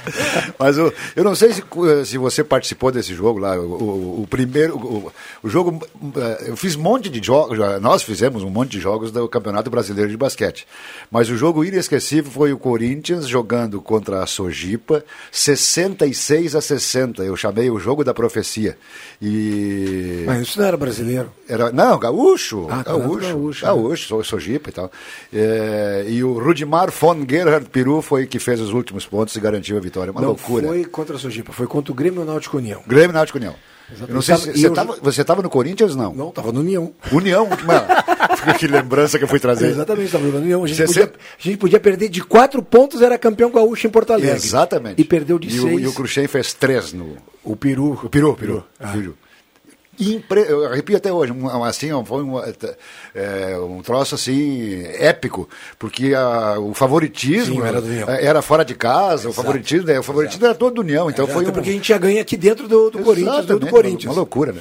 [0.58, 1.62] Mas eu, eu não sei se,
[2.04, 5.12] se você participou desse jogo lá, o, o- o primeiro, o,
[5.42, 5.86] o jogo,
[6.16, 9.70] eh, eu fiz um monte de jogos, nós fizemos um monte de jogos do Campeonato
[9.70, 10.66] Brasileiro de Basquete,
[11.10, 17.36] mas o jogo inesquecível foi o Corinthians jogando contra a Sojipa, 66 a 60, eu
[17.36, 18.76] chamei o jogo da profecia,
[19.20, 20.22] e...
[20.26, 21.30] Mas isso não era brasileiro.
[21.48, 22.66] Era, não, gaúcho.
[22.70, 23.20] Ah, tá, gaúcho.
[23.28, 24.90] gaúcho, Gaúcho, sou, sou jipa e tal.
[25.32, 29.76] É, e o Rudimar von Gerhard Peru foi que fez os últimos pontos e garantiu
[29.76, 29.93] a vitória.
[30.00, 30.68] Uma não loucura.
[30.68, 32.82] foi contra a Sojipa, foi contra o Grêmio Náutico União.
[32.86, 33.54] Grêmio Náutico União.
[34.08, 36.14] Eu não sei se, você eu- estava tava no Corinthians não?
[36.14, 36.92] Não, estava no União.
[37.12, 37.46] União?
[37.46, 37.86] Mano,
[38.58, 39.68] que lembrança que eu fui trazer.
[39.68, 40.64] Exatamente, estava no União.
[40.64, 43.90] A gente, podia, sempre- a gente podia perder de quatro pontos, era campeão gaúcho em
[43.90, 44.34] Porto Alegre.
[44.36, 45.00] Exatamente.
[45.00, 45.64] E perdeu de e seis.
[45.64, 47.16] O, e o Cruxem fez três no.
[47.42, 47.92] O Peru.
[48.02, 48.64] O Peru, Peru.
[48.80, 48.88] Ah.
[48.88, 49.14] Peru.
[49.98, 51.32] Impre- Eu arrepio até hoje,
[51.66, 52.38] assim, foi um,
[53.14, 58.74] é, um troço assim épico, porque a- o favoritismo Sim, era do era fora de
[58.74, 61.70] casa, o favoritismo, né, o favoritismo era todo do União, então foi Até um, porque
[61.70, 64.04] a gente já ganha aqui dentro do, do Corinthians, do, do Exatamente, Corinthians.
[64.12, 64.60] Uma loucura, né?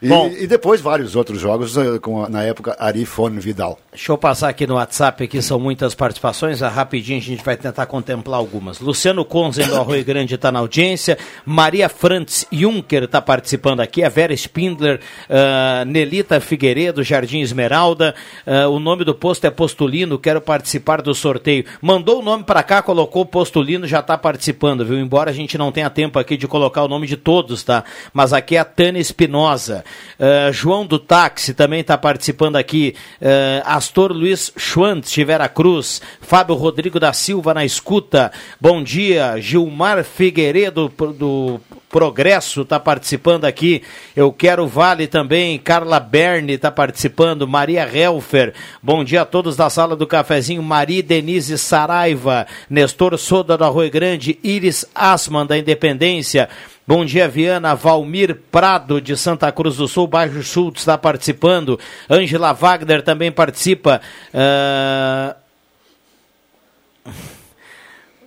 [0.00, 0.28] E, Bom.
[0.28, 3.78] e depois vários outros jogos, eh, com, na época, Ari Fon Vidal.
[3.90, 7.56] Deixa eu passar aqui no WhatsApp, aqui são muitas participações, ah, rapidinho a gente vai
[7.56, 8.78] tentar contemplar algumas.
[8.78, 14.10] Luciano Conzen do Arroio Grande está na audiência, Maria Frantz Juncker está participando aqui, a
[14.10, 18.14] Vera Spindler, ah, Nelita Figueiredo, Jardim Esmeralda,
[18.46, 21.64] ah, o nome do posto é Postulino, quero participar do sorteio.
[21.80, 24.98] Mandou o nome para cá, colocou Postulino, já está participando, viu?
[24.98, 27.82] Embora a gente não tenha tempo aqui de colocar o nome de todos, tá?
[28.12, 29.85] Mas aqui é a Tânia Espinosa,
[30.18, 36.00] Ah, João do Táxi também está participando aqui, Ah, Astor Luiz Schwantz de Vera Cruz,
[36.20, 43.82] Fábio Rodrigo da Silva na escuta, bom dia, Gilmar Figueiredo do Progresso está participando aqui,
[44.14, 49.70] eu quero Vale também, Carla Berni está participando, Maria Helfer, bom dia a todos da
[49.70, 56.48] sala do cafezinho, Maria Denise Saraiva, Nestor Soda do Arroio Grande, Iris Asman da Independência,
[56.86, 57.74] Bom dia, Viana.
[57.74, 61.78] Valmir Prado, de Santa Cruz do Sul, Baixo Sul, está participando.
[62.08, 64.00] Ângela Wagner também participa.
[64.32, 65.36] Ah,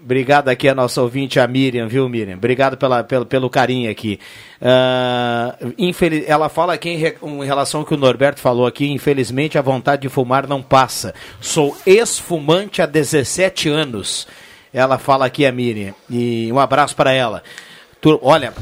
[0.01, 2.35] Obrigado aqui a nossa ouvinte, a Miriam, viu, Miriam?
[2.37, 4.19] Obrigado pela, pelo, pelo carinho aqui.
[4.61, 6.27] Ah, infeliz...
[6.27, 9.61] Ela fala aqui em, re- em relação ao que o Norberto falou aqui, infelizmente a
[9.61, 11.13] vontade de fumar não passa.
[11.39, 14.27] Sou ex-fumante há 17 anos.
[14.73, 15.93] Ela fala aqui, a Miriam.
[16.09, 17.43] E um abraço para ela.
[18.01, 18.53] Tu- olha,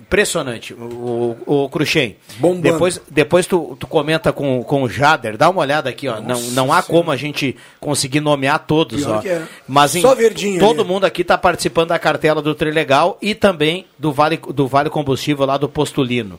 [0.00, 0.74] impressionante.
[0.74, 2.16] O, o, o Cruxem.
[2.72, 6.20] Depois, depois tu, tu comenta com, com o Jader, dá uma olhada aqui, ó.
[6.20, 9.28] Não, não há como a gente conseguir nomear todos, Pior ó.
[9.28, 9.42] é.
[9.66, 10.88] Mas em- Só verdinho todo ali.
[10.88, 15.44] mundo aqui está participando da cartela do Trilegal e também do Vale, do vale Combustível
[15.46, 16.38] lá do Postulino.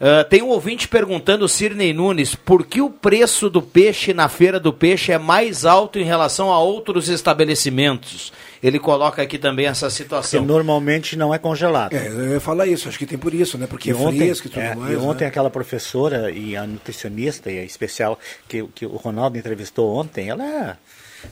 [0.00, 4.60] Ah, tem um ouvinte perguntando, Cirnei Nunes, por que o preço do peixe na feira
[4.60, 8.32] do peixe é mais alto em relação a outros estabelecimentos?
[8.62, 10.44] Ele coloca aqui também essa Porque situação.
[10.44, 11.92] normalmente não é congelado.
[11.94, 13.66] É, eu ia falar isso, acho que tem por isso, né?
[13.66, 14.92] Porque E é ontem, fresco e tudo é, mais.
[14.92, 15.28] e ontem né?
[15.28, 20.78] aquela professora e a nutricionista e a especial que, que o Ronaldo entrevistou ontem, ela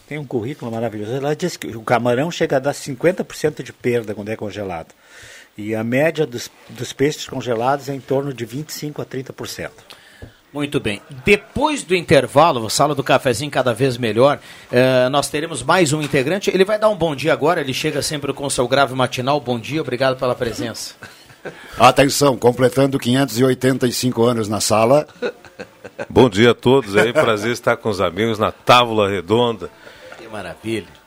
[0.07, 1.13] tem um currículo maravilhoso.
[1.15, 4.89] Ela disse que o camarão chega a dar 50% de perda quando é congelado.
[5.57, 9.71] E a média dos, dos peixes congelados é em torno de 25% a 30%.
[10.53, 11.03] Muito bem.
[11.25, 14.39] Depois do intervalo, sala do cafezinho cada vez melhor,
[14.71, 16.49] eh, nós teremos mais um integrante.
[16.49, 19.41] Ele vai dar um bom dia agora, ele chega sempre com o seu grave matinal.
[19.41, 20.95] Bom dia, obrigado pela presença.
[21.77, 25.09] Atenção, completando 585 anos na sala.
[26.09, 29.69] Bom dia a todos aí, prazer estar com os amigos na Távola Redonda.
[30.17, 31.04] Que maravilha.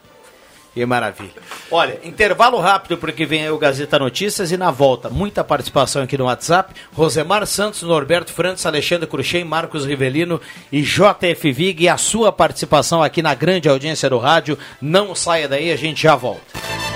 [0.78, 1.32] Que maravilha.
[1.72, 6.16] Olha, intervalo rápido porque vem aí o Gazeta Notícias e na volta, muita participação aqui
[6.16, 6.72] no WhatsApp.
[6.94, 10.40] Rosemar Santos, Norberto Frantes, Alexandre Cruxem, Marcos Rivelino
[10.72, 14.56] e JF Vig e a sua participação aqui na grande audiência do rádio.
[14.80, 16.87] Não saia daí, a gente já volta.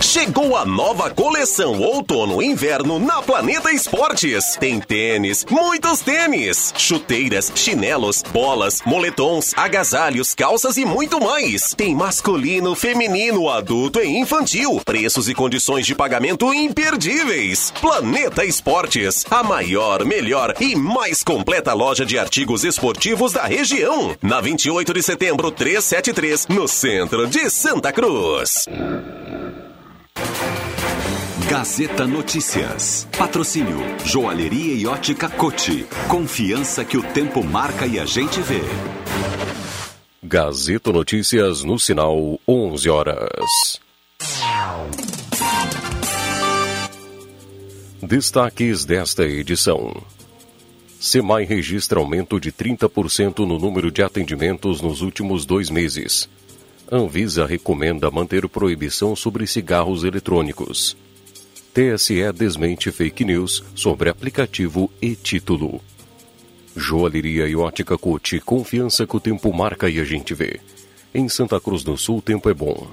[0.00, 4.56] Chegou a nova coleção outono inverno na Planeta Esportes.
[4.60, 11.74] Tem tênis, muitos tênis, chuteiras, chinelos, bolas, moletons, agasalhos, calças e muito mais.
[11.76, 14.80] Tem masculino, feminino, adulto e infantil.
[14.84, 17.72] Preços e condições de pagamento imperdíveis.
[17.80, 24.14] Planeta Esportes, a maior, melhor e mais completa loja de artigos esportivos da região.
[24.22, 28.66] Na 28 de setembro 373, no centro de Santa Cruz.
[31.48, 33.06] Gazeta Notícias.
[33.16, 35.86] Patrocínio Joalheria e Ótica Cote.
[36.08, 38.60] Confiança que o tempo marca e a gente vê.
[40.22, 43.80] Gazeta Notícias no sinal 11 horas.
[48.02, 50.02] Destaques desta edição.
[50.98, 56.28] Semai registra aumento de 30% no número de atendimentos nos últimos dois meses.
[56.90, 60.94] Anvisa recomenda manter proibição sobre cigarros eletrônicos.
[61.72, 65.80] TSE desmente fake news sobre aplicativo e título.
[66.76, 70.60] Joalheria e ótica Cote, confiança que o tempo marca e a gente vê.
[71.14, 72.86] Em Santa Cruz do Sul, o tempo é bom.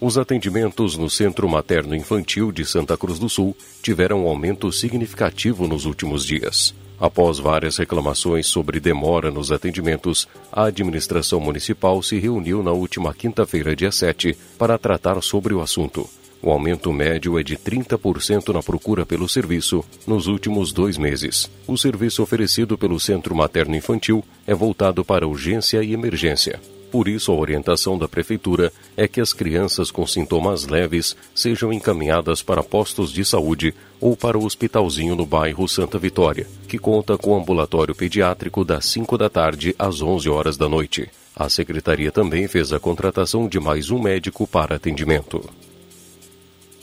[0.00, 5.68] Os atendimentos no Centro Materno Infantil de Santa Cruz do Sul tiveram um aumento significativo
[5.68, 6.74] nos últimos dias.
[7.00, 13.76] Após várias reclamações sobre demora nos atendimentos, a administração municipal se reuniu na última quinta-feira,
[13.76, 16.08] dia 7, para tratar sobre o assunto.
[16.42, 21.50] O aumento médio é de 30% na procura pelo serviço nos últimos dois meses.
[21.66, 26.60] O serviço oferecido pelo Centro Materno Infantil é voltado para urgência e emergência.
[26.90, 32.42] Por isso, a orientação da Prefeitura é que as crianças com sintomas leves sejam encaminhadas
[32.42, 37.36] para postos de saúde ou para o Hospitalzinho no bairro Santa Vitória, que conta com
[37.36, 41.10] ambulatório pediátrico das 5 da tarde às 11 horas da noite.
[41.36, 45.48] A Secretaria também fez a contratação de mais um médico para atendimento.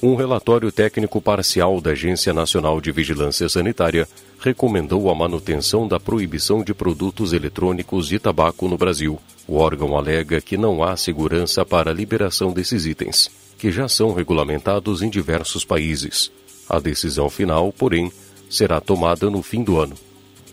[0.03, 4.07] Um relatório técnico parcial da Agência Nacional de Vigilância Sanitária
[4.39, 9.17] recomendou a manutenção da proibição de produtos eletrônicos de tabaco no Brasil.
[9.47, 14.13] O órgão alega que não há segurança para a liberação desses itens, que já são
[14.13, 16.29] regulamentados em diversos países.
[16.67, 18.11] A decisão final, porém,
[18.49, 19.95] será tomada no fim do ano.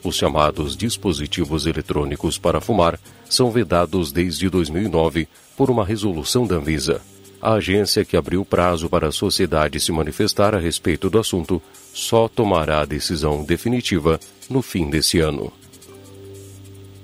[0.04, 5.26] Os chamados dispositivos eletrônicos para fumar são vedados desde 2009
[5.56, 7.00] por uma resolução da Anvisa.
[7.42, 11.60] A agência que abriu prazo para a sociedade se manifestar a respeito do assunto
[11.92, 15.52] só tomará a decisão definitiva no fim desse ano.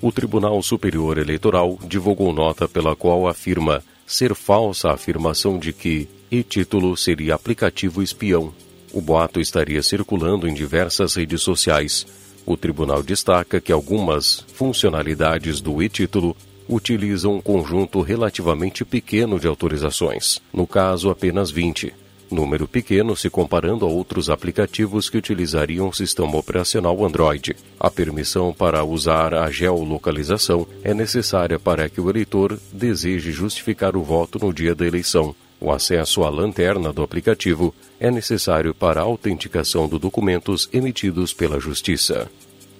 [0.01, 6.09] O Tribunal Superior Eleitoral divulgou nota pela qual afirma ser falsa a afirmação de que
[6.31, 8.55] e-título seria aplicativo espião.
[8.92, 12.07] O boato estaria circulando em diversas redes sociais.
[12.46, 16.37] O tribunal destaca que algumas funcionalidades do e-título
[16.68, 21.94] utilizam um conjunto relativamente pequeno de autorizações, no caso apenas 20.
[22.31, 27.57] Número pequeno se comparando a outros aplicativos que utilizariam o sistema operacional Android.
[27.81, 34.02] A permissão para usar a geolocalização é necessária para que o eleitor deseje justificar o
[34.02, 35.35] voto no dia da eleição.
[35.61, 41.59] O acesso à lanterna do aplicativo é necessário para a autenticação de documentos emitidos pela
[41.59, 42.31] Justiça.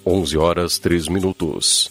[0.07, 1.91] 11 horas 3 minutos.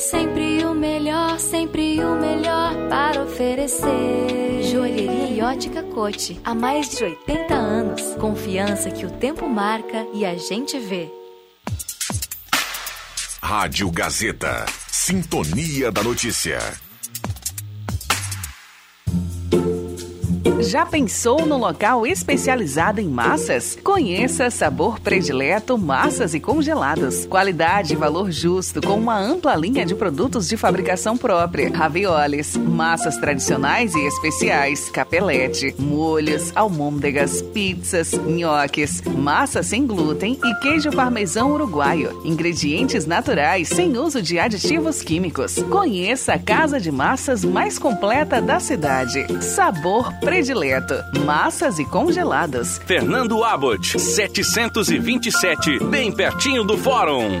[0.00, 4.62] Sempre o melhor, sempre o melhor para oferecer.
[4.62, 6.40] Joalheria e ótica Cote.
[6.42, 8.14] Há mais de 80 anos.
[8.14, 11.12] Confiança que o tempo marca e a gente vê.
[13.42, 14.64] Rádio Gazeta.
[14.90, 16.58] Sintonia da Notícia.
[20.70, 23.76] Já pensou no local especializado em massas?
[23.82, 27.26] Conheça Sabor Predileto Massas e Congelados.
[27.26, 31.72] Qualidade e valor justo com uma ampla linha de produtos de fabricação própria.
[31.74, 40.92] Ravioles, massas tradicionais e especiais, capelete, molhos, almôndegas, pizzas, nhoques, massa sem glúten e queijo
[40.92, 42.22] parmesão uruguaio.
[42.24, 45.56] Ingredientes naturais sem uso de aditivos químicos.
[45.64, 49.26] Conheça a casa de massas mais completa da cidade.
[49.42, 50.59] Sabor Predileto.
[51.24, 52.78] Massas e congelados.
[52.84, 57.40] Fernando Abbott, 727, bem pertinho do fórum.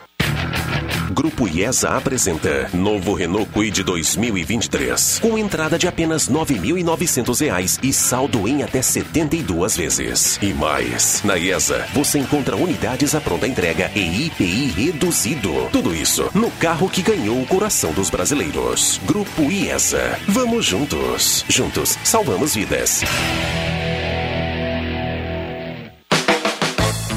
[1.11, 8.47] Grupo IESA apresenta novo Renault Kwid 2023 com entrada de apenas R$ 9.900 e saldo
[8.47, 10.39] em até 72 vezes.
[10.41, 15.51] E mais, na IESA você encontra unidades à pronta entrega e IPI reduzido.
[15.71, 19.01] Tudo isso no carro que ganhou o coração dos brasileiros.
[19.05, 20.17] Grupo IESA.
[20.29, 21.43] Vamos juntos.
[21.49, 23.01] Juntos salvamos vidas.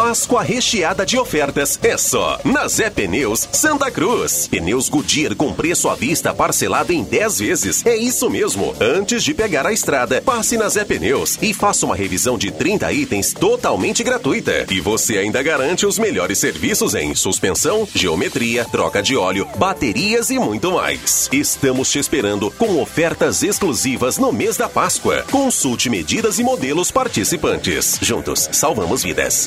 [0.00, 4.48] Páscoa recheada de ofertas é só na Zé Pneus Santa Cruz.
[4.48, 7.84] Pneus Goodyear com preço à vista parcelado em 10 vezes.
[7.84, 8.74] É isso mesmo.
[8.80, 12.90] Antes de pegar a estrada, passe na Zé Pneus e faça uma revisão de 30
[12.94, 14.64] itens totalmente gratuita.
[14.70, 20.38] E você ainda garante os melhores serviços em suspensão, geometria, troca de óleo, baterias e
[20.38, 21.28] muito mais.
[21.30, 25.26] Estamos te esperando com ofertas exclusivas no mês da Páscoa.
[25.30, 27.98] Consulte medidas e modelos participantes.
[28.00, 29.46] Juntos, salvamos vidas.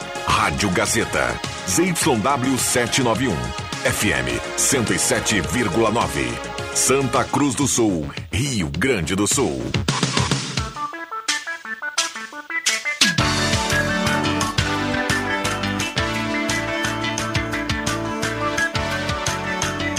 [0.41, 1.39] Rádio Gazeta.
[1.67, 3.35] ZYW 791.
[3.83, 6.73] FM 107,9.
[6.73, 9.61] Santa Cruz do Sul, Rio Grande do Sul.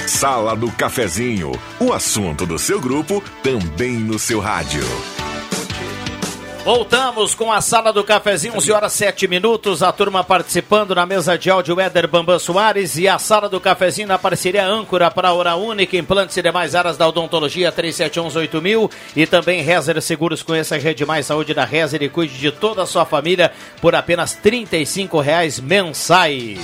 [0.08, 1.52] Sala do Cafezinho.
[1.78, 4.82] O assunto do seu grupo também no seu rádio.
[6.64, 9.82] Voltamos com a sala do cafezinho, 11 horas 7 minutos.
[9.82, 14.06] A turma participando na mesa de áudio Éder Bambam Soares e a sala do cafezinho
[14.06, 19.60] na parceria âncora para Hora Única, implantes e demais áreas da odontologia 37118000 e também
[19.60, 20.44] Rezer Seguros.
[20.44, 23.50] Conheça a rede mais saúde da Rezer e cuide de toda a sua família
[23.80, 26.60] por apenas 35 reais mensais.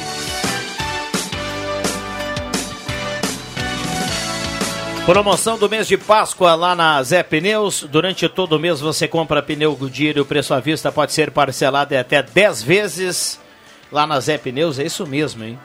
[5.09, 7.83] Promoção do mês de Páscoa lá na Zé Pneus.
[7.83, 11.31] Durante todo o mês você compra pneu Goodyear e o preço à vista pode ser
[11.31, 13.41] parcelado em até 10 vezes
[13.91, 14.79] lá na Zé Pneus.
[14.79, 15.59] É isso mesmo, hein?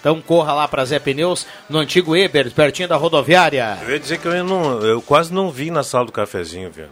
[0.00, 3.78] Então corra lá para Zé Pneus, no antigo Eber, pertinho da rodoviária.
[3.82, 6.86] Eu ia dizer que eu, não, eu quase não vi na sala do cafezinho, viu?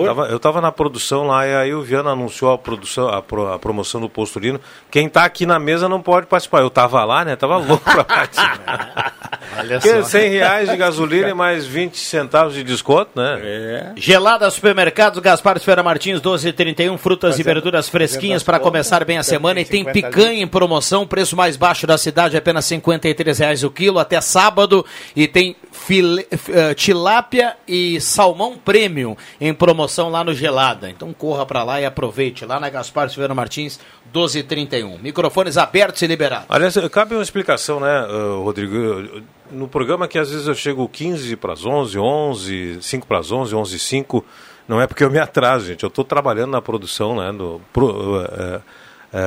[0.00, 3.20] Eu tava, eu tava na produção lá e aí o Viana anunciou a produção, a,
[3.20, 4.60] pro, a promoção do Postulino.
[4.90, 6.60] Quem tá aqui na mesa não pode participar.
[6.60, 7.36] Eu tava lá, né?
[7.36, 9.14] Tava louco pra participar.
[9.58, 10.08] Olha Porque só.
[10.08, 13.38] 100 reais de gasolina e mais 20 centavos de desconto, né?
[13.42, 13.92] É.
[13.96, 16.96] Gelada Supermercados, Gaspar Esfera Martins, 12,31.
[16.96, 19.60] Frutas e verduras fresquinhas para começar bem a semana.
[19.60, 23.98] E tem picanha em promoção, preço mais baixo da cidade, apenas 53 reais o quilo,
[23.98, 24.84] até sábado.
[25.14, 30.88] E tem file, eh, tilápia e salmão premium em promoção lá no Gelada.
[30.90, 32.44] Então corra para lá e aproveite.
[32.44, 33.80] Lá na Gaspar Silveira Martins,
[34.12, 34.98] 12,31.
[35.02, 36.46] Microfones abertos e liberados.
[36.48, 39.22] Aliás, cabe uma explicação, né, uh, Rodrigo?
[39.50, 43.30] no programa que às vezes eu chego 15 para as 11, 11, 5 para as
[43.30, 44.24] 11, 11 e 5,
[44.66, 45.82] não é porque eu me atraso, gente.
[45.82, 48.24] Eu estou trabalhando na produção, né, do, pro,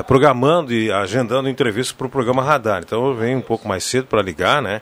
[0.07, 2.81] programando e agendando entrevistas para o programa Radar.
[2.83, 4.81] Então eu venho um pouco mais cedo para ligar, né?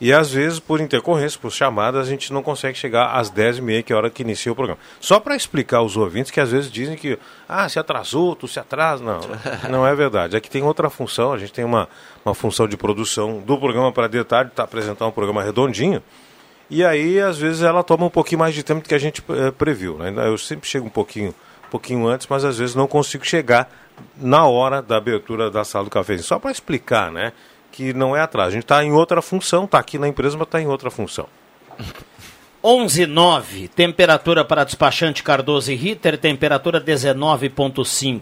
[0.00, 3.92] E às vezes, por intercorrência, por chamadas, a gente não consegue chegar às 10h30, que
[3.92, 4.80] é a hora que inicia o programa.
[5.00, 7.18] Só para explicar aos ouvintes que às vezes dizem que,
[7.48, 9.02] ah, se atrasou, tu se atrasa.
[9.02, 9.20] Não,
[9.68, 10.36] não é verdade.
[10.36, 11.88] Aqui tem outra função, a gente tem uma,
[12.24, 16.00] uma função de produção do programa para detalhe, está apresentando um programa redondinho.
[16.70, 19.22] E aí, às vezes, ela toma um pouquinho mais de tempo do que a gente
[19.30, 19.96] é, previu.
[19.98, 20.12] Né?
[20.28, 21.30] Eu sempre chego um pouquinho,
[21.66, 23.68] um pouquinho antes, mas às vezes não consigo chegar
[24.16, 26.26] na hora da abertura da sala do cafezinho.
[26.26, 27.32] Só para explicar, né?
[27.72, 28.48] Que não é atrás.
[28.48, 31.26] A gente está em outra função, está aqui na empresa, mas está em outra função.
[32.62, 33.68] 11,9.
[33.68, 38.20] Temperatura para despachante Cardoso e Ritter, temperatura 19,5.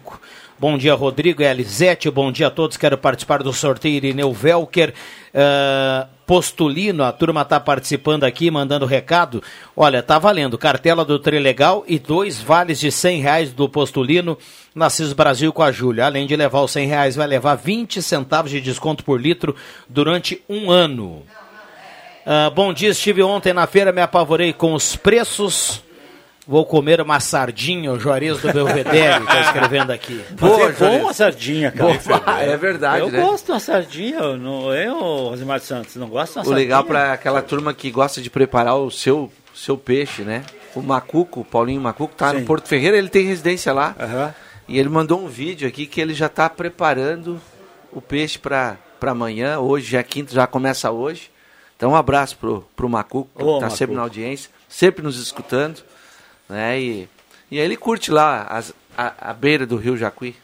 [0.59, 2.11] Bom dia, Rodrigo e Elisete.
[2.11, 2.77] Bom dia a todos.
[2.77, 4.95] Quero participar do sorteio Irineu Velker.
[5.35, 9.43] Uh, Postulino, a turma está participando aqui, mandando recado.
[9.77, 14.37] Olha, tá valendo cartela do Trilegal e dois vales de 100 reais do Postulino
[14.75, 16.07] na CIS Brasil com a Júlia.
[16.07, 19.55] Além de levar os 100 reais, vai levar 20 centavos de desconto por litro
[19.89, 21.23] durante um ano.
[22.27, 25.86] Uh, bom dia, estive ontem na feira, me apavorei com os preços.
[26.47, 30.25] Vou comer uma sardinha, o Juarez do Belvedere está escrevendo aqui.
[30.37, 31.99] Pô, é bom a sardinha, cara.
[31.99, 33.21] Boa, é verdade, eu né?
[33.21, 34.95] gosto de uma sardinha, eu, não, eu
[35.29, 36.57] Rosimar Santos, não gosto de uma O sardinha.
[36.57, 40.45] legal para aquela turma que gosta de preparar o seu, seu peixe, né?
[40.75, 42.41] O Macuco, o Paulinho Macuco, tá Sim.
[42.41, 43.97] no Porto Ferreira, ele tem residência lá.
[43.99, 44.35] Aham.
[44.69, 47.41] E ele mandou um vídeo aqui que ele já está preparando
[47.93, 49.59] o peixe para amanhã.
[49.59, 51.31] Hoje já é quinta, já começa hoje.
[51.77, 55.83] Então um abraço pro, pro Macuco, que Ô, tá sempre na audiência, sempre nos escutando.
[56.49, 56.81] Né?
[56.81, 57.09] E,
[57.51, 60.35] e aí ele curte lá as, a, a beira do rio Jacuí.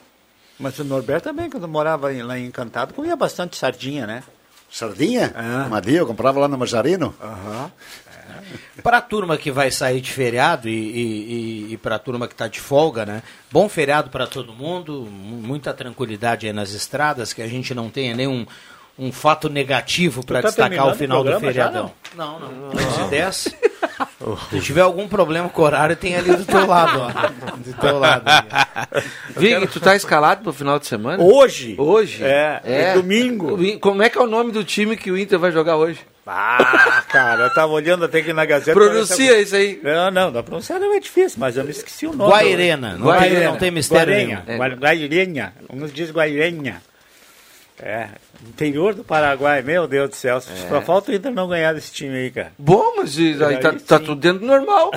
[0.59, 4.23] Mas o Norberto também, quando morava em- lá em Encantado, comia bastante sardinha, né?
[4.71, 5.35] Sardinha?
[5.69, 7.15] Madia, eu comprava lá no Marjarino.
[7.21, 7.71] Aham.
[8.83, 12.33] Para a turma que vai sair de feriado e, e, e, para a turma que
[12.35, 13.23] está de folga, né?
[13.51, 17.91] Bom feriado para todo mundo, mu- muita tranquilidade aí nas estradas, que a gente não
[17.91, 18.47] tenha nenhum
[18.99, 21.93] um fato negativo para tá destacar o final o do programa já, feriadão.
[22.15, 22.71] Não, não.
[22.71, 23.49] Antes de 10.
[24.51, 27.53] Se tiver algum problema com o horário, tem ali do teu lado, ó.
[27.63, 28.25] Do teu lado.
[29.37, 31.23] Vig, tu tá escalado pro final de semana?
[31.23, 31.75] Hoje?
[31.79, 32.23] Hoje?
[32.25, 33.55] É, é domingo.
[33.57, 35.77] O In- Como é que é o nome do time que o Inter vai jogar
[35.77, 35.99] hoje?
[36.27, 38.73] Ah, cara, eu tava olhando até aqui na Gazeta.
[38.73, 39.81] Pronuncia isso aí.
[39.83, 42.31] Não, não, da pronunciar não é difícil, mas eu me esqueci o nome.
[42.31, 44.59] Guairena, não tem- não tem mistério Guairenha, nenhum.
[44.59, 46.81] Gua- Guairenha, uns diz Guairenha.
[47.85, 48.11] É,
[48.47, 50.37] interior do Paraguai, meu Deus do céu.
[50.37, 50.41] É.
[50.41, 52.53] Só falta o Inter não ganhar desse time aí, cara.
[52.57, 54.93] Bom, mas e- aí tá, tá tudo dentro do normal.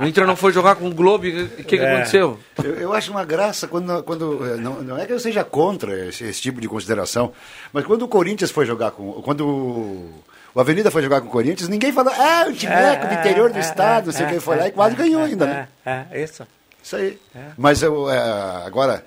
[0.00, 1.94] o Inter não foi jogar com o Globo, o que, que É.
[1.94, 2.38] aconteceu?
[2.64, 4.02] Eu, eu acho uma graça quando.
[4.02, 7.32] quando eh, não, não é que eu seja contra esse, esse tipo de consideração,
[7.72, 9.12] mas quando o Corinthians foi jogar com.
[9.22, 13.52] Quando o, Avenida foi jogar com o Corinthians, ninguém falou, ah, o timeco do interior
[13.52, 15.68] do estado, não sei o que, foi lá e quase ganhou ainda, né?
[15.86, 16.44] É, é, isso.
[16.82, 17.16] Isso aí.
[17.56, 19.04] Mas eu, eh, agora,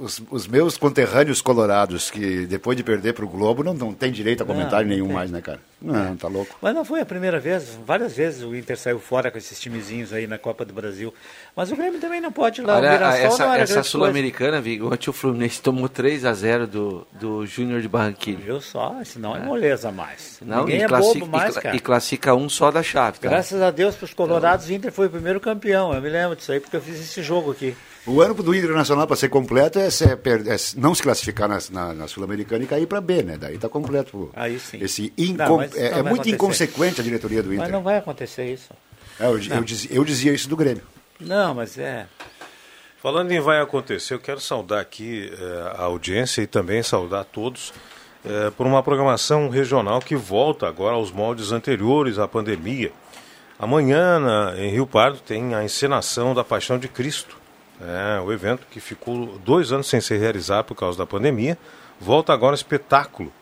[0.00, 4.12] os, os- meus conterrâneos colorados, que depois de perder para o Globo, não, não tem
[4.12, 5.14] direito a comentário não nenhum tem.
[5.14, 5.60] mais, né, cara?
[5.80, 6.56] Não, tá louco.
[6.62, 10.12] Mas não foi a primeira vez, várias vezes o Inter saiu fora com esses timezinhos
[10.12, 11.12] aí na Copa do Brasil.
[11.56, 12.76] Mas o Grêmio também não pode ir lá.
[12.76, 17.44] Olha, a- essa, essa Sul-Americana, Vig, ontem o Fluminense tomou 3 a 0 do, do
[17.46, 18.38] Júnior de Barranquilla.
[18.40, 18.96] Viu só?
[19.04, 20.38] Senão é moleza mais.
[20.40, 21.76] Não, Ninguém é bobo mais, e cara.
[21.76, 23.18] e classifica um só da chave.
[23.18, 23.28] Tá?
[23.28, 25.92] Graças a Deus para os Colorados, o Inter foi o primeiro campeão.
[25.92, 27.74] Eu me lembro disso aí porque eu fiz esse jogo aqui.
[28.04, 31.58] O ano do Internacional para ser completo é, ser- per- é não se classificar na,
[31.70, 33.36] na- na Sul-Americana e cair para B, né?
[33.38, 34.28] Daí tá completo.
[34.34, 34.78] Aí sim.
[34.82, 36.30] Esse Não, é, não é muito acontecer.
[36.30, 37.62] inconsequente a diretoria do Inter.
[37.64, 38.70] Mas não vai acontecer isso.
[39.20, 40.82] É, eu, eu dizia, eu dizia isso do Grêmio.
[41.20, 42.06] Não, mas é.
[43.00, 47.72] Falando em vai acontecer, eu quero saudar aqui eh, a audiência e também saudar todos
[48.24, 52.90] eh, por uma programação regional que volta agora aos moldes anteriores à pandemia.
[53.58, 57.36] Amanhã, na- em Rio Pardo, tem a encenação da Paixão de Cristo.
[57.84, 61.58] É, o evento que ficou dois anos sem ser realizado por causa da pandemia.
[62.00, 63.32] Volta agora um espetáculo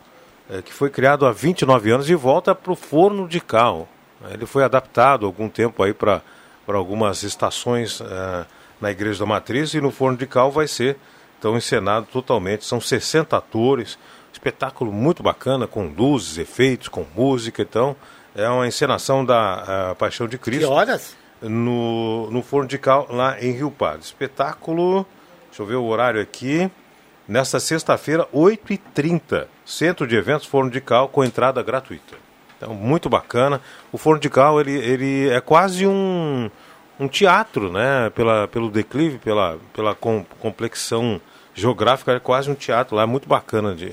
[0.49, 3.87] eh, que foi criado há 29 anos e volta para o Forno de Cal.
[4.29, 6.21] Ele foi adaptado algum tempo aí para
[6.67, 8.45] algumas estações eh,
[8.79, 10.97] na Igreja da Matriz e no Forno de Cal vai ser
[11.39, 12.65] então encenado totalmente.
[12.65, 13.97] São 60 atores,
[14.33, 17.61] espetáculo muito bacana com luzes, efeitos, com música.
[17.61, 17.95] Então
[18.35, 20.67] é uma encenação da eh, Paixão de Cristo.
[20.67, 21.15] Que horas?
[21.41, 24.03] No, no Forno de Cal, lá em Rio Pardo.
[24.03, 25.05] Espetáculo,
[25.47, 26.69] deixa eu ver o horário aqui.
[27.27, 29.47] Nesta sexta-feira, 8h30.
[29.65, 32.15] Centro de Eventos Forno de Cal com entrada gratuita.
[32.57, 33.59] Então, muito bacana.
[33.91, 36.49] O Forno de Cal, ele, ele é quase um,
[36.99, 38.11] um teatro, né?
[38.11, 41.19] Pela, pelo declive, pela, pela com, complexão
[41.55, 43.03] geográfica, é quase um teatro lá.
[43.03, 43.91] É muito bacana de,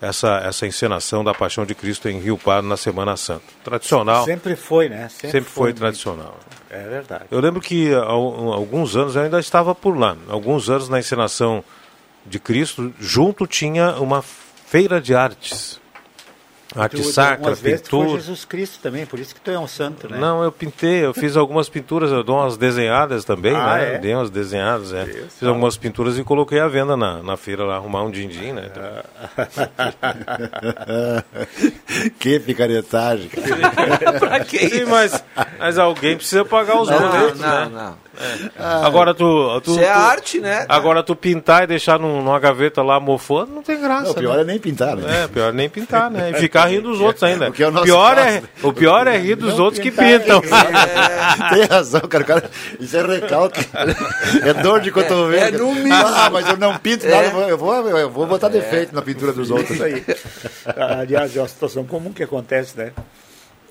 [0.00, 3.42] essa, essa encenação da Paixão de Cristo em Rio Pardo na Semana Santa.
[3.64, 4.24] Tradicional.
[4.24, 5.08] Sempre foi, né?
[5.08, 6.38] Sempre, foi, tradicional.
[6.70, 7.24] É verdade.
[7.30, 10.16] Eu lembro que há al- alguns anos eu ainda estava por lá.
[10.28, 11.64] Alguns anos na encenação
[12.26, 15.80] de Cristo, junto tinha uma feira de artes.
[16.76, 18.20] Arte Tu- sacra, umas vezes tu foi pintura.
[18.20, 20.18] Jesus Cristo também, por isso que tu é um santo, né?
[20.18, 23.94] Não, eu pintei, eu fiz algumas pinturas, eu dou umas desenhadas também, Ah, né?
[23.94, 23.98] é?
[23.98, 25.06] Dei umas desenhadas, é.
[25.06, 28.70] Fiz algumas pinturas e coloquei à venda na, na feira lá, arrumar um din-din, né?
[32.18, 33.30] que picaretagem.
[34.18, 35.24] pra que Sim, mas,
[35.58, 37.68] mas alguém precisa pagar os Não, boletos, não, né?
[37.72, 38.07] não.
[38.20, 38.50] É.
[38.58, 39.70] Ah, Agora tu, tu.
[39.72, 40.66] isso é tu- arte, né?
[40.68, 44.04] Agora tu pintar e deixar num- numa gaveta lá mofando, não tem graça.
[44.04, 44.42] Não, o pior né?
[44.42, 45.24] é nem pintar, né?
[45.24, 46.30] É, pior é nem pintar, né?
[46.30, 47.46] E ficar rindo dos outros ainda.
[47.46, 48.28] Porque é o nosso pior caso.
[48.28, 50.40] é, o pior é rir dos Não outros que pintar, pintam.
[50.40, 52.50] Tem razão, cara, cara.
[52.80, 53.64] Isso é recalque.
[54.42, 55.34] É dor de cotovelo.
[55.34, 55.94] É, é no mínimo.
[55.94, 57.10] Ah, mas eu não pinto É.
[57.10, 59.70] nada, eu vou, eu vou, eu vou botar defeito na pintura dos outros.
[59.70, 60.04] Isso aí.
[61.00, 62.92] Aliás, é uma situação comum que acontece, né?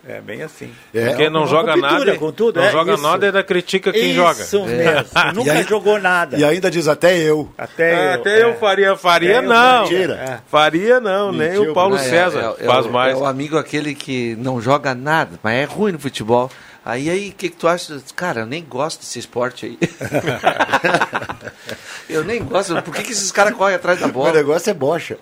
[0.08, 0.72] É bem assim.
[1.18, 3.03] Quem não Uma joga pintura, nada, com tudo, não é joga isso.
[3.03, 4.41] nada ainda critica quem joga.
[4.41, 5.05] Isso mesmo.
[5.36, 6.38] Nunca E aí- jogou nada.
[6.38, 7.51] E ainda diz até eu.
[7.58, 9.84] Até, É, eu, até eu faria, faria Até eu não.
[9.86, 9.97] faria.
[9.99, 10.43] Mentira.
[10.47, 13.14] Faria não, nem Mentiu, o Paulo Não, é- César é- é faz mais.
[13.18, 16.49] É o amigo aquele que não joga nada, mas é ruim no futebol.
[16.88, 18.02] Aí, aí, o que, que tu acha?
[18.16, 19.78] Cara, eu nem gosto desse esporte aí.
[22.10, 22.82] eu nem gosto.
[22.82, 24.32] Por que, que esses caras correm atrás da O bola?
[24.32, 25.18] negócio é bocha.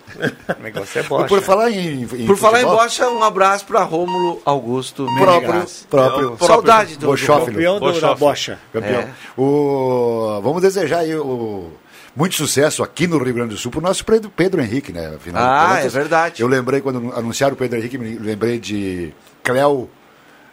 [0.56, 1.26] O negócio é Por, bosta.
[1.28, 5.40] por falar em, em Por falar em futebol, bocha, um abraço para Rômulo Augusto próprio,
[5.40, 5.84] Menegraz.
[5.90, 7.46] próprio, Saudade do, do Bochófilo.
[7.46, 8.60] Campeão do, da bocha.
[8.72, 9.00] Campeão.
[9.00, 9.08] É.
[9.36, 11.72] O, vamos desejar aí o,
[12.14, 15.14] muito sucesso aqui no Rio Grande do Sul para o nosso Pedro, Pedro Henrique, né?
[15.16, 16.42] Afinal Ah, é verdade.
[16.42, 19.12] Eu lembrei, quando anunciaram o Pedro Henrique, me lembrei de
[19.42, 19.90] Cléo,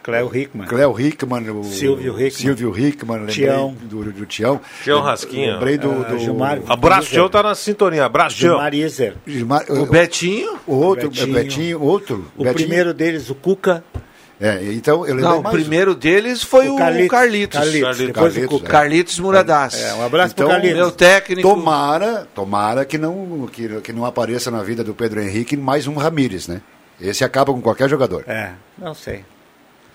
[0.04, 0.66] Cléo Hickman.
[0.68, 2.30] Cléo Hickman, o Silvio Hickman.
[2.30, 3.74] Silvio Hickman, lembrei Tião.
[3.84, 4.60] Do, do Tião.
[4.82, 5.54] Tião Rasquinha.
[5.54, 6.58] Lembrei do, Ah, do Gilmar.
[6.68, 8.04] Abraço, Tião tá na sintonia.
[8.04, 8.52] Abraço, Tião.
[8.56, 9.14] Gilmar Iser.
[9.26, 10.58] Gilmar- O Betinho?
[10.66, 11.32] o outro, Betinho.
[11.34, 12.30] Betinho, outro.
[12.36, 12.54] O Betinho.
[12.54, 13.82] primeiro deles, o Cuca.
[14.38, 17.08] É, então eu Não, o primeiro deles foi o, Carlitos.
[17.08, 17.58] Carlitos.
[17.60, 17.96] Carlitos.
[17.98, 18.68] Depois Carlitos, o é.
[18.68, 19.80] Carlitos Muradas.
[19.82, 20.76] É, um abraço Então, pro Carlitos.
[20.78, 21.48] Meu técnico.
[21.48, 25.94] Tomara, tomara que não, que, que não apareça na vida do Pedro Henrique mais um
[25.94, 26.60] Ramírez, né?
[27.00, 28.24] Esse acaba com qualquer jogador.
[28.26, 29.24] É, não sei.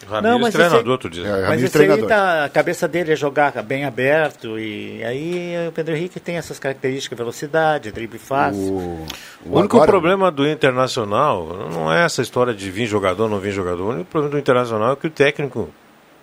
[0.07, 1.25] Ramires, Não, mas treinador, esse tu diz.
[1.25, 2.07] É, Mas Ramírez isso aí treinador.
[2.07, 6.57] tá, a cabeça dele é jogar bem aberto e aí o Pedro Henrique tem essas
[6.57, 8.61] características, velocidade, drible fácil.
[8.73, 9.05] O,
[9.45, 13.39] O único agora- problema do Internacional não é essa história de vir jogador ou não
[13.39, 13.83] vir jogador.
[13.83, 15.69] O único problema do Internacional é que o técnico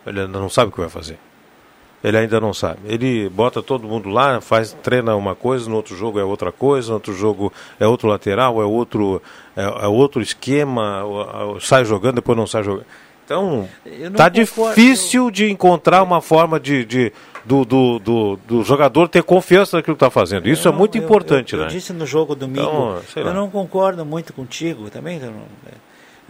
[0.06, 1.18] ele ainda não sabe o que vai fazer.
[2.04, 2.78] Ele ainda não sabe.
[2.86, 6.88] Ele bota todo mundo lá, faz, treina uma coisa, no outro jogo é outra coisa,
[6.88, 9.20] no outro jogo é outro lateral, é outro,
[9.56, 12.86] é, é outro esquema, o- o- sai jogando, depois não sai jogando.
[13.26, 14.74] Então, Eu tá concordo.
[14.76, 17.12] difícil de encontrar uma forma de, de-
[17.44, 20.48] do, do, do, do jogador ter confiança naquilo que está fazendo.
[20.48, 21.70] Isso é Não, muito eu- importante, eu, eu né?
[21.72, 25.72] disse no jogo domingo, Então, eu não concordo muito contigo também, eu não- é,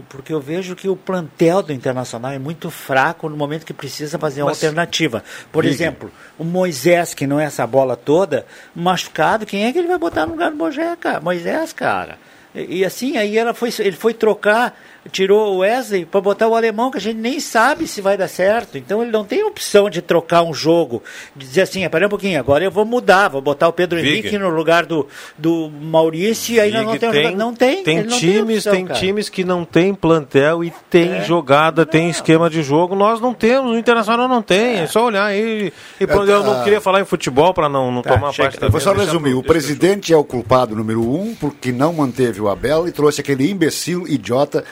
[0.09, 4.19] porque eu vejo que o plantel do Internacional é muito fraco no momento que precisa
[4.19, 5.23] fazer uma Mas- alternativa.
[5.53, 5.75] Por Ligue.
[5.75, 9.99] exemplo, o Moisés, que não é essa bola toda, machucado, quem é que ele vai
[9.99, 12.19] botar no lugar do Moisés, Moisés, cara?
[12.55, 14.79] E, e assim, aí ela foi, ele foi trocar,
[15.11, 18.29] tirou o Wesley para botar o alemão, que a gente nem sabe se vai dar
[18.29, 18.77] certo.
[18.79, 21.03] Então ele não tem opção de trocar um jogo,
[21.35, 24.19] de dizer assim, espera um pouquinho, agora eu vou mudar, vou botar o Pedro Vig.
[24.19, 27.37] Henrique no lugar do, do Maurício, e aí nós não tem, jogador.
[27.37, 31.15] Não tem, tem ele não times, opção, tem times que não tem plantel e tem
[31.17, 31.25] É.
[31.25, 32.95] jogada, tem esquema de jogo.
[32.95, 34.81] Nós não temos, o Internacional não tem.
[34.81, 35.73] É, só olhar aí.
[36.01, 36.65] E, pronto, eu não tá.
[36.65, 38.51] queria falar em futebol para não, não Tá, tomar chega.
[38.51, 39.35] parte Eu vou só resumir.
[39.35, 43.51] O presidente é o culpado número um, porque não manteve o Abel e trouxe aquele
[43.51, 44.65] imbecil, idiota.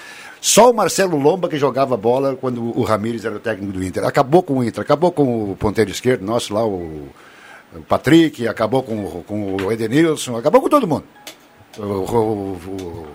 [0.46, 4.04] Só o Marcelo Lomba que jogava bola quando o Ramires era o técnico do Inter.
[4.04, 7.08] Acabou com o Inter, acabou com o ponteiro esquerdo nosso lá, o,
[7.88, 11.04] Patrick, acabou com, com o Edenilson, acabou com todo mundo.
[11.78, 13.06] O- o- o-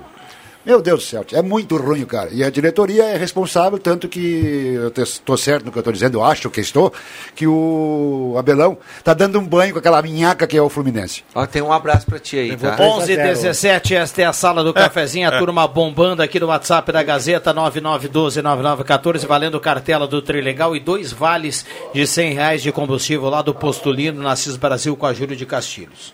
[0.70, 2.30] meu Deus do céu, é muito ruim, cara.
[2.32, 6.20] E a diretoria é responsável, tanto que eu estou certo no que eu estou dizendo,
[6.20, 6.94] eu acho que estou,
[7.34, 11.24] que o Abelão está dando um banho com aquela minhaca que é o Fluminense.
[11.34, 12.78] Ó, tem um abraço pra ti aí, tá?
[12.80, 17.02] 11 17 esta é a sala do cafezinho, a turma bombando aqui no WhatsApp da
[17.02, 23.42] Gazeta 99129914, valendo cartela do Trilegal e dois vales de 100 reais de combustível lá
[23.42, 26.14] do Postulino, na CIS Brasil com a Júlio de Castilhos.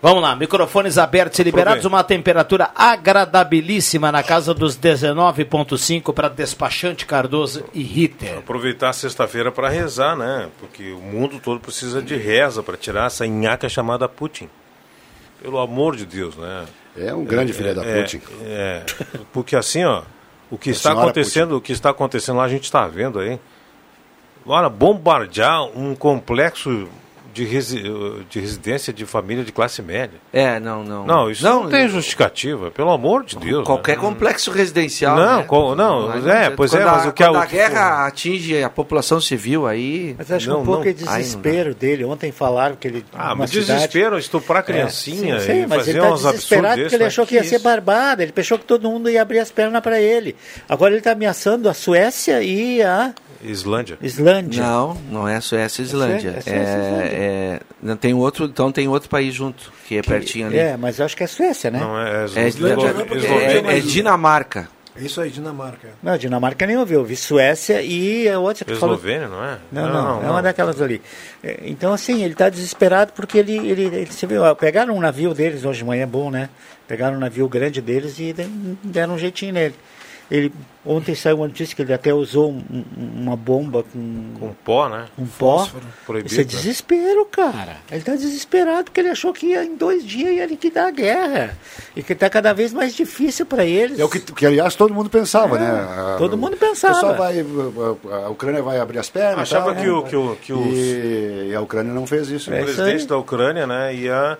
[0.00, 7.04] Vamos lá, microfones abertos e liberados, uma temperatura agradabilíssima na casa dos 19.5 para despachante
[7.04, 8.38] Cardoso e Ritter.
[8.38, 10.50] Aproveitar a sexta-feira para rezar, né?
[10.60, 14.48] Porque o mundo todo precisa de reza para tirar essa nhaca chamada Putin.
[15.42, 16.66] Pelo amor de Deus, né?
[16.96, 18.20] É um grande filho da É, Putin.
[18.42, 18.84] É,
[19.32, 20.02] porque assim, ó,
[20.48, 23.38] o que A está acontecendo, o que está acontecendo lá, a gente está vendo aí.
[24.44, 26.88] Agora, bombardear um complexo
[27.32, 27.82] de, resi
[28.28, 30.18] de residência de família de classe média.
[30.32, 31.06] É, não, não.
[31.06, 33.64] Não, isso não, tem justificativa, pelo amor de Deus.
[33.64, 34.02] Qualquer né?
[34.02, 35.16] complexo residencial.
[35.16, 35.42] Não, né?
[35.44, 38.62] co- não, é, pois é, Quando mas a, o que é o- a guerra atinge
[38.62, 40.14] a população civil, aí.
[40.18, 42.04] Mas acho que um pouco é desespero dele.
[42.04, 43.04] Ontem falaram que ele.
[43.12, 46.24] Ah, mas cidade- desespero, estuprar criancinha É, sim, sim, e mas fazer ele tá uns
[46.26, 47.64] absurdos desesperado porque ele mas achou que ia ser isso?
[47.64, 48.22] barbado.
[48.22, 50.34] Ele pensou que todo mundo ia abrir as pernas para ele.
[50.68, 53.12] Agora ele está ameaçando a Suécia e a
[53.42, 53.96] Islândia.
[54.02, 54.62] Islândia.
[54.64, 56.28] Não, não é Suécia e Islândia.
[56.36, 57.16] É Suécia, É, é Suécia Islândia.
[57.28, 60.58] É- não tem outro, então tem outro país junto, que é pertinho ali.
[60.58, 61.78] É, mas eu acho que é Suécia, né?
[61.78, 64.68] Não, é, É, não, é- é- é Dinamarca.
[64.96, 65.90] É isso aí, Dinamarca.
[66.02, 66.98] Não, Dinamarca nem ouviu.
[66.98, 68.96] Eu vi Suécia e a outra que falou.
[68.96, 69.58] Eslovênia, não é?
[69.70, 71.00] Não, não, é uma daquelas ali.
[71.40, 75.32] É, Então, assim, ele está desesperado porque ele, ele, ele você viu, pegaram um navio
[75.34, 76.48] deles hoje de manhã, é bom, né?
[76.88, 78.48] Pegaram um navio grande deles e de-
[78.82, 79.74] deram um jeitinho nele.
[80.30, 80.52] Ele,
[80.84, 84.86] ontem saiu uma notícia que ele até usou um- um- uma bomba com, Com pó,
[84.88, 85.06] né?
[85.16, 85.66] com pó.
[86.04, 86.30] Proibido.
[86.30, 86.50] Isso é né?
[86.50, 87.78] desespero, cara.
[87.90, 91.56] Ele está desesperado porque ele achou que ia, em dois dias ia liquidar a guerra.
[91.96, 93.98] E que está cada vez mais difícil para eles.
[93.98, 95.66] É o que, que, aliás, todo mundo pensava, É, né?
[95.70, 96.92] A- todo mundo pensava.
[96.92, 97.40] O pessoal vai,
[98.26, 99.40] a, Ucrânia vai abrir as pernas.
[99.40, 100.08] Achava tal, que o- né?
[100.10, 102.50] que o- que os- E, e a Ucrânia não fez isso.
[102.50, 104.38] O presidente da Ucrânia, né, ia...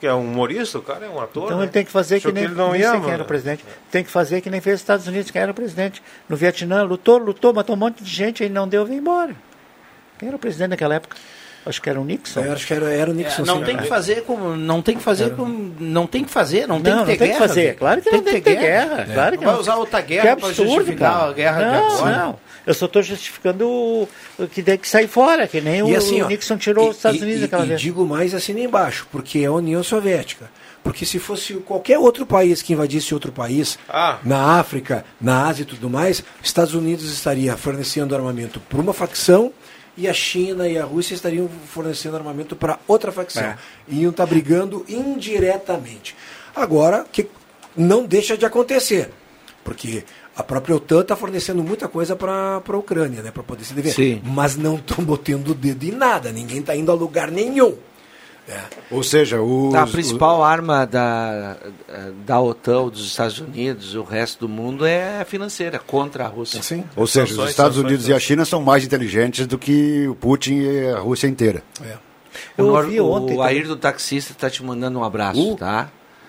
[0.00, 1.64] Que é um humorista, o cara é um ator, Então né?
[1.64, 3.64] ele tem que fazer que nem, ele não nem ia, quem era o presidente.
[3.90, 6.02] Tem que fazer que nem fez os Estados Unidos, quem era o presidente.
[6.28, 9.34] No Vietnã, lutou, lutou, matou um monte de gente, ele não deu, veio embora.
[10.18, 11.16] Quem era o presidente naquela época?
[11.66, 12.40] Acho que era o Nixon.
[12.40, 13.42] Eu acho que era, era o Nixon.
[13.42, 13.64] É, não sim.
[13.64, 14.36] tem que fazer com.
[14.54, 15.46] Não tem que fazer com.
[15.80, 17.38] Não tem que fazer, não, tem Não, que ter não tem que guerra.
[17.48, 17.62] fazer.
[17.62, 17.78] Vitor.
[17.78, 19.06] Claro que não tem que ter guerra.
[19.14, 19.60] Claro que Vai não.
[19.60, 21.30] usar outra Que guerra para absurdo, justificar cara.
[21.30, 22.16] a guerra de não, agora.
[22.18, 24.08] Não, eu só estou justificando o,
[24.38, 26.86] o que tem que sair fora, que nem E o, assim, o ó, Nixon tirou
[26.86, 27.80] e- os Estados e- Unidos e, aquela e vez.
[27.80, 30.50] digo mais assim nem embaixo, porque é a União Soviética.
[30.82, 34.18] Porque se fosse qualquer outro país que invadisse outro país, Ah.
[34.22, 39.50] na África, na Ásia e tudo mais, Estados Unidos estaria fornecendo armamento para uma facção
[39.96, 43.42] e a China e a Rússia estariam fornecendo armamento para outra facção.
[43.44, 43.56] É.
[43.88, 46.14] Iam estar brigando indiretamente.
[46.54, 47.28] Agora, que
[47.76, 49.10] não deixa de acontecer,
[49.64, 50.04] porque
[50.36, 53.94] a própria OTAN está fornecendo muita coisa para a Ucrânia, né, para poder se defender.
[53.94, 54.20] Sim.
[54.24, 57.74] Mas não estão botando o dedo em nada, ninguém está indo a lugar nenhum.
[58.90, 61.56] Ou seja, os, a principal arma da,
[62.26, 66.62] da OTAN, dos Estados Unidos, o resto do mundo é financeira, contra a Rússia.
[66.62, 66.84] Sim.
[66.94, 70.56] Ou seja, os Estados Unidos e a China são mais inteligentes do que o Putin
[70.56, 71.62] e a Rússia inteira.
[71.80, 71.84] O,
[72.58, 73.42] Eu Nor- ouvi ontem o.
[73.42, 75.88] Ayrton taxista está te mandando um abraço, O- tá?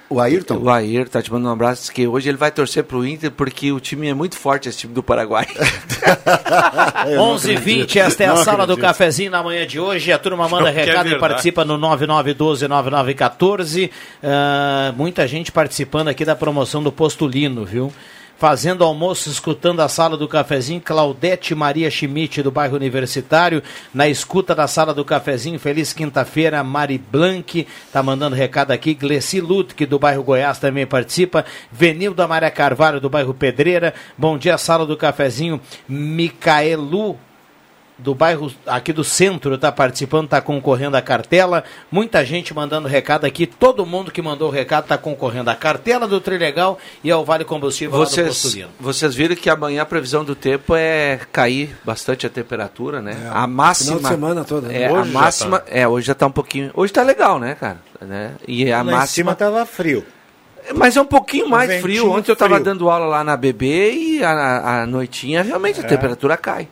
[0.09, 0.57] O Ayrton?
[0.57, 3.31] O Ayrton tá te mandando um abraço, diz que hoje ele vai torcer pro Inter
[3.31, 5.47] porque o time é muito forte, esse time do Paraguai.
[7.17, 8.85] 11 h 20 esta é a Não sala do acredito.
[8.87, 10.11] cafezinho na manhã de hoje.
[10.11, 13.89] A turma manda Não, é recado e participa no 9912-9914.
[14.23, 17.91] Ah, muita gente participando aqui da promoção do Postulino, viu?
[18.37, 23.63] Fazendo almoço, escutando a sala do cafezinho, Claudete Maria Schmidt, do bairro Universitário.
[23.93, 28.93] Na escuta da sala do cafezinho, feliz quinta-feira, Mari Blanc, tá mandando recado aqui.
[28.93, 31.45] Gleci Lutke, do bairro Goiás, também participa.
[31.71, 33.93] Venilda Maria Carvalho, do bairro Pedreira.
[34.17, 35.61] Bom dia, sala do cafezinho.
[35.87, 37.17] Micaelu
[37.97, 41.63] do bairro aqui do centro está participando, está concorrendo à cartela.
[41.89, 43.47] Muita gente mandando recado aqui.
[43.47, 47.97] Todo mundo que mandou recado está concorrendo à cartela do Trilegal e ao Vale Combustível
[47.97, 52.29] lá do Vocês, vocês viram que amanhã a previsão do tempo é cair bastante a
[52.29, 53.15] temperatura, né?
[53.33, 53.97] a máxima.
[53.97, 54.83] final de semana toda, né?
[54.83, 55.59] É, Hoje a já máxima.
[55.59, 55.65] tá.
[55.69, 56.71] É, hoje já tá um pouquinho.
[56.73, 57.77] Hoje tá legal, né, cara?
[58.01, 58.31] Né?
[58.47, 59.07] E a Lá em máxima.
[59.07, 60.03] cima estava frio.
[60.75, 62.11] Mas é um pouquinho mais frio.
[62.11, 65.87] Ontem eu estava dando aula lá na BB e a, a noitinha realmente a É.
[65.87, 66.67] temperatura cai.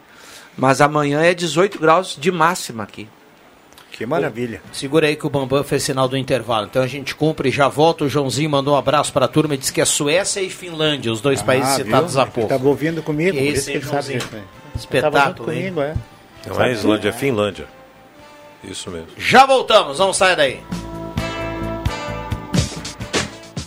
[0.58, 3.08] Mas amanhã é 18 graus de máxima aqui.
[3.92, 4.60] Que maravilha.
[4.72, 6.66] Segura aí que o Bambam fez sinal do intervalo.
[6.66, 8.04] Então a gente cumpre e já volta.
[8.04, 11.12] O Joãozinho mandou um abraço para a turma e disse que é Suécia e Finlândia,
[11.12, 12.22] os dois países Ah, citados viu?
[12.22, 12.42] há pouco.
[12.54, 14.20] Estava ouvindo comigo, por Esse isso que ele sabe Joãozinho.
[14.20, 14.36] disso.
[14.36, 14.44] né?
[14.76, 15.96] Espetáculo, comigo, é.
[16.48, 17.12] Não Sabe é Islândia, é.
[17.14, 17.68] Finlândia.
[18.64, 19.08] Isso mesmo.
[19.18, 20.60] Já voltamos, vamos sair daí.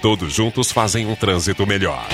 [0.00, 2.06] Todos juntos fazem um trânsito melhor.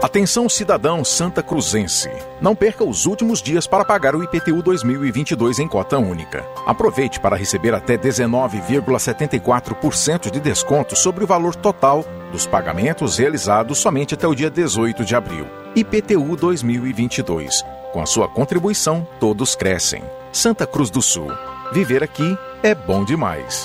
[0.00, 2.08] Atenção cidadão santa cruzense.
[2.40, 6.46] Não perca os últimos dias para pagar o IPTU 2022 em cota única.
[6.64, 14.14] Aproveite para receber até 19,74% de desconto sobre o valor total dos pagamentos realizados somente
[14.14, 15.48] até o dia 18 de abril.
[15.74, 17.64] IPTU 2022.
[17.92, 20.04] Com a sua contribuição, todos crescem.
[20.32, 21.32] Santa Cruz do Sul.
[21.72, 23.64] Viver aqui é bom demais.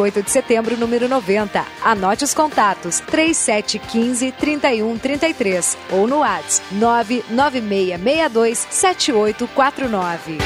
[0.09, 1.63] de setembro, número 90.
[1.83, 10.39] Anote os contatos: 3715 3133 ou no WhatsApp 99662 7849.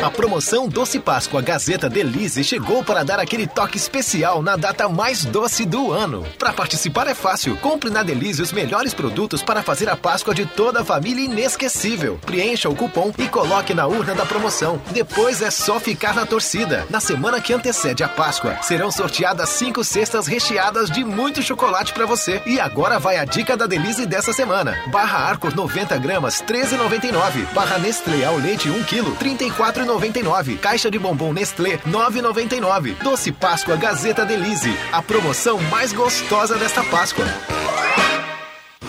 [0.00, 5.24] A promoção Doce Páscoa Gazeta Delize chegou para dar aquele toque especial na data mais
[5.24, 6.24] doce do ano.
[6.38, 7.56] Para participar é fácil.
[7.56, 12.16] Compre na Delize os melhores produtos para fazer a Páscoa de toda a família inesquecível.
[12.24, 14.80] Preencha o cupom e coloque na urna da promoção.
[14.92, 16.86] Depois é só ficar na torcida.
[16.88, 22.06] Na semana que antecede a Páscoa, serão sorteadas cinco cestas recheadas de muito chocolate para
[22.06, 22.40] você.
[22.46, 24.78] E agora vai a dica da Delize dessa semana.
[24.92, 27.52] Barra Arcor 90 gramas, 13,99.
[27.52, 29.87] Barra Nestlé ao leite 1 kg, 34,99.
[30.58, 32.94] Caixa de bombom Nestlé, 9,99.
[33.02, 34.76] Doce Páscoa Gazeta Delize.
[34.92, 37.24] A promoção mais gostosa desta Páscoa.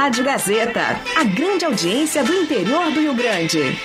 [0.00, 3.78] Rádio Gazeta, a grande audiência do interior do Rio Grande.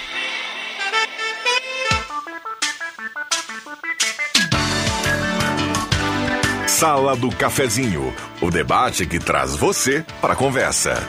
[6.67, 11.03] Sala do Cafezinho, o debate que traz você para a conversa.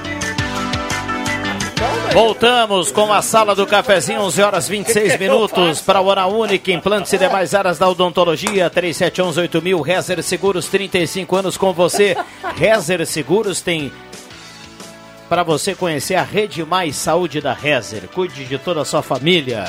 [2.13, 7.13] Voltamos com a sala do cafezinho, 11 horas 26 minutos, para o Hora Única, implantes
[7.13, 12.17] e demais áreas da odontologia, 37118000, Rezer Seguros, 35 anos com você.
[12.57, 13.93] Rezer Seguros tem
[15.29, 18.09] para você conhecer a Rede Mais Saúde da Rezer.
[18.09, 19.65] Cuide de toda a sua família.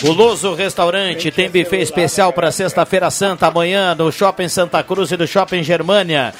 [0.00, 5.26] Guloso Restaurante tem buffet especial para sexta-feira santa amanhã no Shopping Santa Cruz e no
[5.26, 6.32] Shopping Germânia.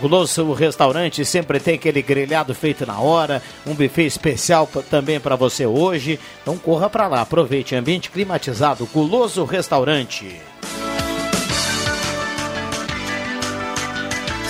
[0.00, 5.64] Guloso Restaurante sempre tem aquele grelhado feito na hora, um buffet especial também para você
[5.64, 6.18] hoje.
[6.42, 8.88] Então corra para lá, aproveite ambiente climatizado.
[8.92, 10.40] Guloso Restaurante.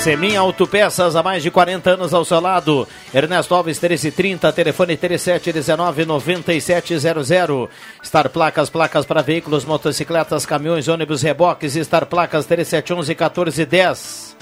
[0.05, 2.87] Semin Autopeças, há mais de 40 anos ao seu lado.
[3.15, 7.71] Ernesto Alves, 1330, telefone 3719-9700.
[8.05, 11.73] Star Placas, placas para veículos, motocicletas, caminhões, ônibus, reboques.
[11.73, 14.35] Star Placas, 3711-1410.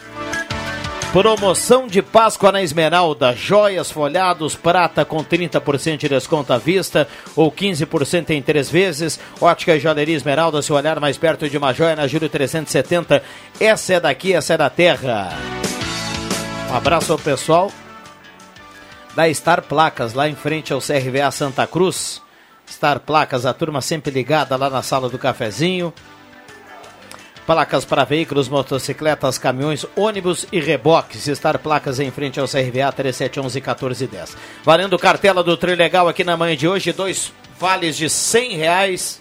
[1.12, 7.06] Promoção de Páscoa na Esmeralda, joias folhados, prata com 30% de desconto à vista
[7.36, 9.20] ou 15% em três vezes.
[9.38, 13.22] Ótica e Joalheria Esmeralda, se olhar mais perto de uma joia na Júlio 370.
[13.60, 15.28] Essa é daqui, essa é da terra.
[16.70, 17.70] Um abraço ao pessoal
[19.14, 22.22] da Star Placas, lá em frente ao CRVA Santa Cruz.
[22.66, 25.92] Star Placas, a turma sempre ligada lá na sala do cafezinho.
[27.46, 31.26] Placas para veículos, motocicletas, caminhões, ônibus e reboques.
[31.26, 34.36] Estar placas em frente ao CRVA 3711-1410.
[34.62, 39.20] Valendo cartela do Trilegal aqui na manhã de hoje, dois vales de 100 reais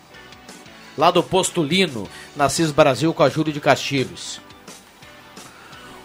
[0.97, 4.39] lá do Postulino, na CIS Brasil com a Júlio de Castilhos.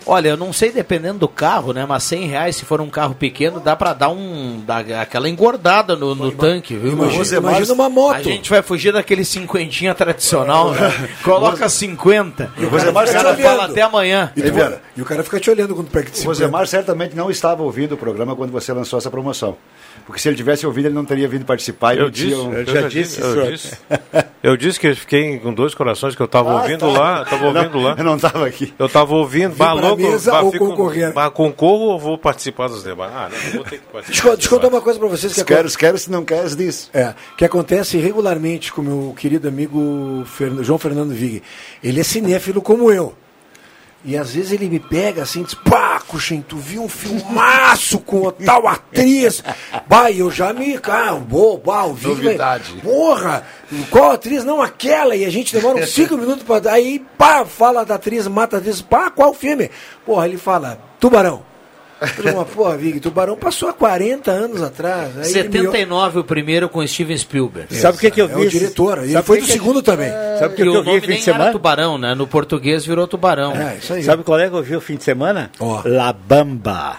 [0.07, 1.85] Olha, eu não sei dependendo do carro, né?
[1.85, 4.61] Mas 100 reais, se for um carro pequeno, dá pra dar um.
[4.65, 6.93] Dar aquela engordada no, no tanque, viu?
[6.93, 8.15] Imagina, imagina uma moto.
[8.17, 10.93] A gente vai fugir daquele cinquentinha tradicional, né?
[11.25, 12.53] Coloca 50.
[12.57, 14.33] E o Rosemar o cara fala até amanhã.
[14.37, 16.29] E, tu- e o cara fica te olhando quando pega de O 50.
[16.29, 19.57] Rosemar certamente não estava ouvindo o programa quando você lançou essa promoção.
[20.07, 21.97] Porque se ele tivesse ouvido, ele não teria vindo participar.
[21.99, 23.77] Eu disse, tinha um- eu já disse, eu disse.
[24.47, 26.87] Eu disse que eu fiquei com dois corações, que eu estava Ah, ouvindo tá.
[26.87, 27.95] lá, estava ouvindo Não, lá.
[27.99, 28.73] Eu não estava aqui.
[28.79, 31.13] Eu estava ouvindo, Vim bah, louco, mesa bah, ou fico- concorrer?
[31.13, 33.17] bah, concorro ou vou participar dos debates?
[33.17, 34.07] Ah, não, vou ter que participar.
[34.07, 36.25] Deixa, eu- deixa eu contar uma coisa pra vocês que Se queres, queres, se não
[36.25, 36.89] queres, diz.
[36.95, 41.43] É, que acontece regularmente com meu querido amigo Fern- João Fernando Vig.
[41.83, 43.15] Ele é cinéfilo como eu.
[44.05, 47.99] E às vezes ele me pega assim e diz, pá, Cuxem, tu viu um filmaço
[47.99, 49.43] com a tal atriz?
[49.89, 52.73] Bah, eu já me, cara, boa, bah, o Vig, Novidade.
[52.73, 53.47] vai- Porra,
[53.91, 54.45] qual atriz?
[54.45, 55.15] Não, aquela.
[55.15, 56.73] E a gente demora uns cinco minutos pra...
[56.73, 59.71] Aí, pá, fala da atriz, mata a atriz, pá, qual filme?
[60.05, 61.43] Porra, ele fala, Tubarão.
[62.01, 65.17] Mas, porra, Vig, Tubarão passou há 40 anos atrás.
[65.19, 67.75] Aí ele me- 79 o primeiro com Steven Spielberg.
[67.75, 68.47] Sabe o que que eu É vi?
[68.47, 70.11] o diretor, ele foi do segundo também.
[70.39, 71.45] Sabe o que, que o eu vi nome fim nem de semana?
[71.45, 72.15] era Tubarão, né?
[72.15, 73.53] No português virou Tubarão.
[73.57, 74.03] É, isso aí.
[74.03, 75.51] Sabe qual é que eu vi o fim de semana?
[75.59, 75.81] Ó.
[75.85, 76.99] La Bamba.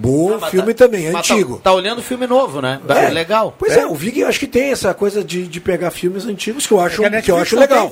[0.00, 1.60] Bom mas filme tá- também, mas tá- antigo.
[1.62, 2.80] Tá, olhando filme novo, né?
[2.88, 3.08] É.
[3.10, 3.54] Legal.
[3.58, 6.66] Pois é, o Vig eu acho que tem essa coisa de, de pegar filmes antigos
[6.66, 7.90] que eu acho, Porque a que eu acho não legal.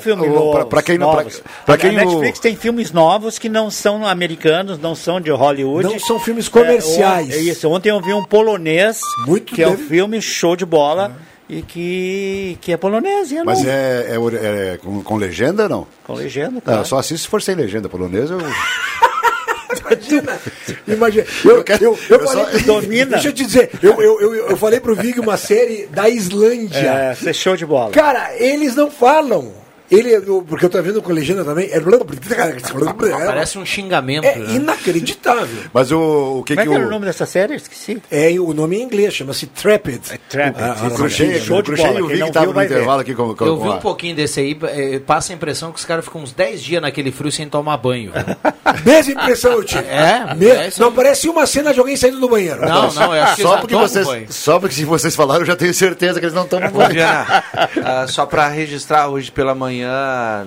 [0.68, 1.24] pra quem não- pra-
[1.66, 5.20] pra A- quem a o- Netflix tem filmes novos que não são americanos, não são
[5.20, 5.88] de Hollywood.
[5.88, 7.30] Não são filmes comerciais.
[7.30, 7.68] É, é isso.
[7.68, 11.16] Ontem eu vi um polonês, Muito que é um deve- filme show de bola
[11.48, 13.30] e que, que é polonês.
[13.32, 15.86] E é Mas é, é, é com, com legenda ou não?
[16.06, 18.34] Com legenda, Não, eu só assisto se for sem legenda polonesa.
[18.34, 18.40] Eu...
[20.16, 20.38] Imagina,
[20.88, 21.26] imagina.
[21.44, 23.06] Eu, eu, eu, eu falei só- pro domina.
[23.12, 26.78] Deixa eu te dizer, eu, eu, eu, eu falei pro Vig uma série da Islândia.
[26.78, 27.90] É, você é show de bola.
[27.90, 29.52] Cara, eles não falam.
[29.90, 31.70] Ele, eu- porque eu tô vendo com legenda também.
[31.72, 31.80] É,
[33.24, 34.22] Parece um xingamento.
[34.26, 34.54] é né?
[34.56, 35.64] inacreditável.
[35.72, 37.54] Mas o, o que Como é que que era o nome dessa série?
[37.54, 38.02] Eu Esqueci.
[38.10, 40.20] É, o nome em inglês, chama-se Trapped.
[40.28, 40.62] Trapped.
[40.62, 42.12] Ah, O Cruxem, Show de bola.
[42.14, 44.58] e estavam viu no intervalo aqui com, com, Eu vi a- um pouquinho desse aí,
[44.64, 47.78] eh, passa a impressão que os caras ficam uns 10 dias naquele frio sem tomar
[47.78, 48.12] banho.
[48.84, 49.84] Mesma impressão eu tive.
[49.88, 50.34] É?
[50.34, 52.60] Me- É não parece uma cena de alguém saindo do banheiro.
[52.60, 54.26] Não, não, eu acho que eles Só porque, vocês, banho.
[54.32, 56.90] só porque se vocês falaram, eu já tenho certeza que eles não tomam Ô, banho.
[56.92, 57.44] Viana,
[57.84, 60.46] ah, só para registrar, hoje pela manhã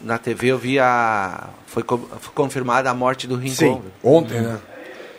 [0.00, 1.48] na TV eu vi a.
[1.66, 3.54] Foi, co- foi confirmada a morte do Rincon.
[3.54, 4.58] Sim, ontem, né?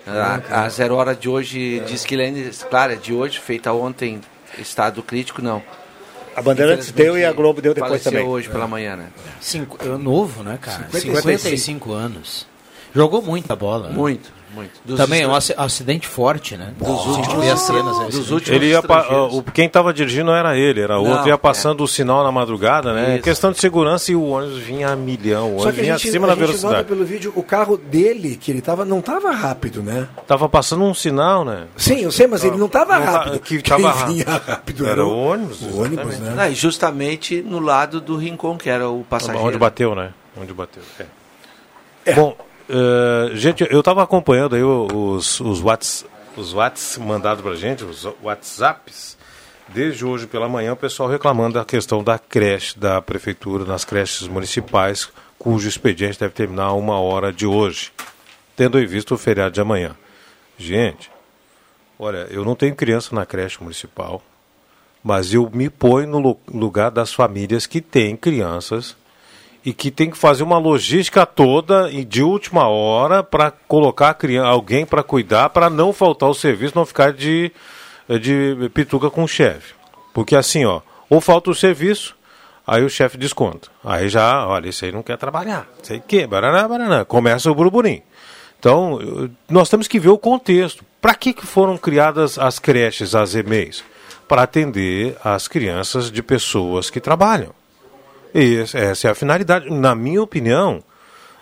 [0.06, 2.50] A, a zero hora de hoje diz que ele ainda.
[2.70, 4.20] Claro, é de hoje, feita ontem,
[4.60, 5.64] estado crítico, não.
[6.36, 8.26] A Bandeirantes deu e a Globo deu depois também.
[8.26, 9.08] hoje pela manhã, né?
[9.40, 10.88] Cinco, novo, né, cara?
[10.92, 11.12] 55.
[11.12, 12.48] 55 anos.
[12.94, 13.90] Jogou muita bola.
[13.90, 13.96] né?
[14.54, 14.72] Muito.
[14.86, 16.74] Dos Também é um acidente forte, né?
[16.78, 18.00] Dos últimos- as cenas.
[18.02, 21.28] é dos últimos Ele ia o, quem estava dirigindo não era ele, era Não, outro.
[21.28, 21.38] Ia é.
[21.38, 23.16] passando o sinal na madrugada, né?
[23.16, 23.24] Isso.
[23.24, 25.52] Questão de segurança e o ônibus vinha a milhão.
[25.54, 26.88] O ônibus vinha gente, acima a da gente nota velocidade.
[26.88, 30.08] pelo vídeo, o carro dele, que ele tava, não tava rápido, né?
[30.28, 31.66] Tava passando um sinal, né?
[31.76, 33.40] Sim, eu sei, mas ele não tava Não tá- rápido.
[33.40, 34.14] que Quem tava rápido.
[34.14, 36.34] vinha rápido Era o ônibus, O ônibus, né?
[36.36, 39.48] Não, e justamente no lado do Rincon, que era o passageiro.
[39.48, 40.12] Onde bateu, né?
[40.40, 40.84] Onde bateu.
[42.06, 42.14] É.
[42.14, 42.36] Bom,
[42.70, 46.06] eh, gente, eu estava acompanhando aí os, os Whats,
[46.36, 49.18] os Whats mandados pra gente, os WhatsApps.
[49.70, 54.28] Desde hoje pela manhã, o pessoal reclamando da questão da creche da prefeitura, nas creches
[54.28, 55.10] municipais,
[55.40, 57.92] cujo expediente deve terminar uma hora de hoje,
[58.58, 59.96] tendo em vista o feriado de amanhã.
[60.58, 61.10] Gente,
[61.98, 64.22] olha, eu não tenho criança na creche municipal,
[65.02, 68.96] mas eu me ponho no lu- lugar das famílias que têm crianças
[69.66, 74.50] e que tem que fazer uma logística toda e de última hora para colocar criança,
[74.50, 77.52] alguém para cuidar, para não faltar o serviço, não ficar de,
[78.22, 79.74] de pituca com o chefe.
[80.14, 82.16] Porque assim, ó, ou falta o serviço,
[82.68, 83.70] aí o chefe desconta.
[83.84, 85.68] Aí já, olha, esse aí não quer trabalhar.
[85.82, 87.06] Sei que, baraná, baraná.
[87.06, 88.02] Começa o burburinho.
[88.60, 89.00] Então,
[89.50, 90.86] nós temos que ver o contexto.
[91.02, 93.84] Para que, que foram criadas as creches, as EMEIs?
[94.28, 97.54] Para atender as crianças de pessoas que trabalham.
[98.34, 99.70] E essa é a finalidade.
[99.70, 100.84] Na minha opinião,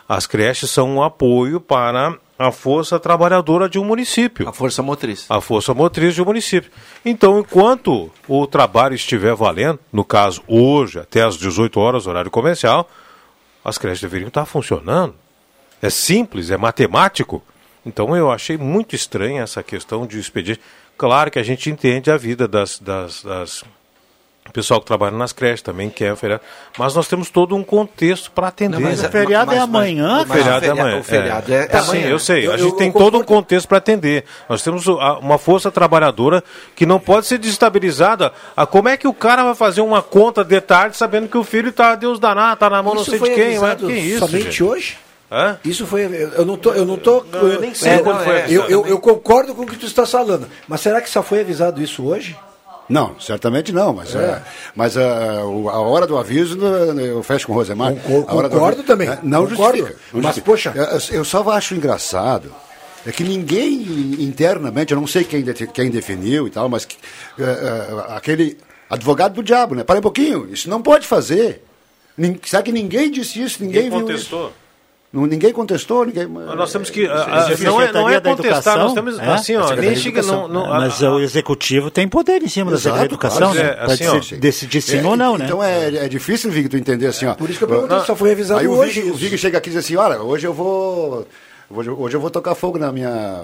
[0.07, 4.49] as creches são um apoio para a força trabalhadora de um município.
[4.49, 5.25] A força motriz.
[5.29, 6.71] A força motriz de um município.
[7.05, 12.89] Então, enquanto o trabalho estiver valendo, no caso hoje, até às 18 horas, horário comercial,
[13.63, 15.15] as creches deveriam estar funcionando.
[15.81, 17.43] É simples, é matemático.
[17.85, 20.61] Então eu achei muito estranha essa questão de expediente.
[20.97, 23.63] Claro que a gente entende a vida das, das, das,
[24.49, 26.41] O pessoal que trabalha nas creches também quer feriado.
[26.77, 28.73] Mas nós temos todo um contexto para atender.
[28.79, 30.81] Não, mas o feriado é amanhã, O feriado é cara.
[30.81, 30.99] amanhã.
[30.99, 32.07] O feriado é- é Sim, amanhã.
[32.09, 32.47] eu sei.
[32.47, 34.25] Eu- a gente eu- tem eu todo um contexto para atender.
[34.49, 36.43] Nós temos a- uma força trabalhadora
[36.75, 38.33] que não pode ser desestabilizada.
[38.57, 41.43] Ah, como é que o cara vai fazer uma conta de tarde sabendo que o
[41.43, 43.59] filho está Deus danado, está na mão não Isso sei de quem?
[43.59, 44.63] Mas que isso, somente gente?
[44.63, 44.97] hoje?
[45.31, 45.57] Hã?
[45.63, 46.01] Isso foi.
[46.35, 46.73] Eu não tô.
[46.73, 47.23] Eu não tô.
[47.31, 49.85] eu nem sei é, quando não, foi é, eu, eu concordo com o que tu
[49.85, 50.47] está falando.
[50.67, 52.35] Mas será que só foi avisado isso hoje?
[52.91, 54.19] Não, certamente não, mas, É.
[54.19, 54.41] é,
[54.75, 57.93] mas a, o- a hora do aviso né, eu fecho com o Rosemar.
[57.95, 59.77] Concor- A hora do concordo aviso- também, é, Não concordo.
[59.77, 59.99] justifica.
[60.13, 60.73] não Mas, justifica.
[61.11, 62.53] Eu, eu só acho engraçado
[63.05, 63.81] é que ninguém
[64.19, 66.97] internamente, eu não sei quem, quem definiu e tal, mas que,
[67.39, 68.57] é, é, aquele
[68.89, 69.83] advogado do diabo, né?
[69.83, 71.63] Para um pouquinho, isso não pode fazer.
[72.43, 73.63] Será que ninguém disse isso?
[73.63, 74.47] Ninguém, Ninguém viu contestou.
[74.47, 74.55] isso?
[75.13, 76.25] Não, ninguém contestou, ninguém.
[76.25, 77.05] Mas Nós temos que.
[77.05, 79.19] Ah, ah, a não, é, não é Secretaria da contestar, nós Educação, temos.
[79.19, 79.31] é?
[79.33, 80.21] Assim, A ó, nem chega.
[80.21, 83.35] Não, não, É, mas a- o executivo tem poder em cima da Secretaria da Exato,
[83.35, 83.67] Educação, claro.
[83.67, 83.75] né?
[83.77, 85.45] É, assim, ó, deci- decidir sim É, ou não, né?
[85.45, 87.33] Então é, é difícil, Vig, tu entender assim, ó.
[87.33, 89.13] Por isso que eu perguntei, só foi avisado Aí hoje o.
[89.13, 91.27] Vig chega aqui e diz assim, olha, hoje eu vou.
[91.69, 93.41] Hoje, hoje eu vou tocar fogo na minha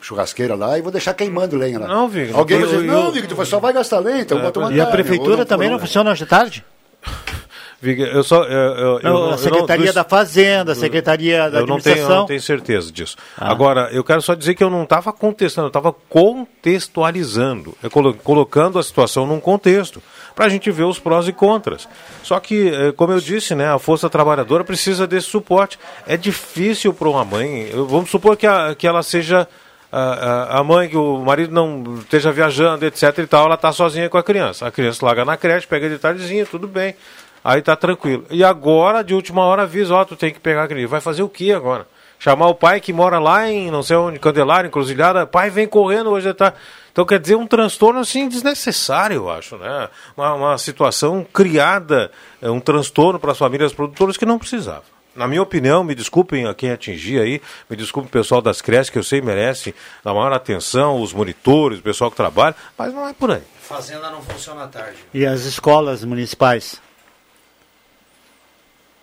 [0.00, 1.86] churrasqueira lá e vou deixar queimando lenha lá.
[1.86, 4.38] Não, Vig, Alguém não vai dizer, eu- não, Vig, tu só vai gastar lenha, então
[4.38, 6.64] É, bota uma E a prefeitura também não funciona hoje de tarde?
[7.82, 8.42] Eu só.
[8.44, 12.02] Eu, eu, Não, a Secretaria não- da Fazenda, a Secretaria da eu não tenho, eu
[12.02, 12.16] Administração.
[12.20, 13.16] não tenho certeza disso.
[13.38, 13.50] Ah.
[13.50, 18.78] Agora, eu quero só dizer que eu não estava contestando, eu estava contextualizando, colo- colocando
[18.78, 20.02] a situação num contexto,
[20.34, 21.88] para a gente ver os prós e contras.
[22.22, 25.78] Só que, eh, como eu disse, né, a força trabalhadora precisa desse suporte.
[26.06, 29.48] É difícil para uma mãe, vamos supor que, a- que ela seja
[29.92, 34.08] a, a- mãe, que o marido não esteja viajando, etc e tal, ela está sozinha
[34.08, 34.66] com a criança.
[34.66, 36.94] A criança larga na creche, pega de tardezinha, tudo bem.
[37.42, 38.24] Aí tá tranquilo.
[38.30, 40.88] E agora, de última hora, avisa, ó, tu tem que pegar a criança.
[40.88, 41.86] Vai fazer o que agora?
[42.18, 46.10] Chamar o pai que mora lá em, não sei onde, Candelária, Encruzilhada, pai vem correndo
[46.10, 46.52] hoje tá.
[46.92, 49.88] Então quer dizer um transtorno assim desnecessário, eu acho, né?
[50.14, 52.10] Uma, uma situação criada,
[52.42, 54.82] é, um transtorno para as famílias produtoras que não precisava.
[55.16, 58.90] Na minha opinião, me desculpem a quem atingir aí, me desculpe o pessoal das creches,
[58.90, 59.74] que eu sei merece
[60.04, 63.42] a maior atenção, os monitores, o pessoal que trabalha, mas não é por aí.
[63.62, 64.98] Fazenda não funciona à tarde.
[65.14, 66.80] E as escolas municipais?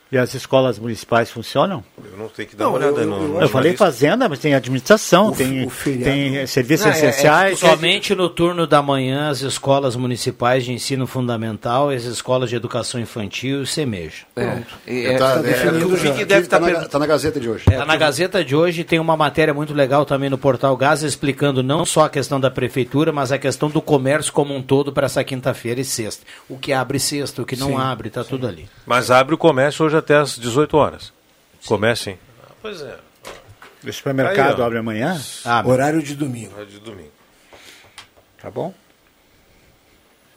[0.10, 1.84] E as escolas municipais funcionam?
[1.98, 3.42] Eu não tenho que dar uma olhada no.
[3.42, 7.60] Eu, falei fazenda, mas tem administração, O- tem, o tem serviços Não, é- é essenciais.
[7.60, 13.02] somente no turno da manhã, as escolas municipais de ensino fundamental, as escolas de educação
[13.02, 14.26] infantil e.
[14.36, 17.66] É, é, é, o Vic deve tá, estar na, tá na Gazeta de hoje.
[17.66, 21.62] Tá na Gazeta de hoje tem uma matéria muito legal também no portal Gás explicando
[21.62, 25.06] não só a questão da prefeitura, mas a questão do comércio como um todo para
[25.06, 26.26] essa quinta-feira e sexta.
[26.48, 28.70] O que abre sexta, o que não Sim, abre, tá tudo ali.
[28.86, 31.14] Mas abre o comércio hoje até às 18 horas.
[31.66, 32.18] Comércio, sim.
[32.62, 32.98] Pois é.
[33.84, 35.20] O supermercado Aí, abre amanhã?
[35.66, 36.52] Horário de domingo.
[36.54, 37.12] Horário de domingo.
[38.42, 38.74] Tá bom.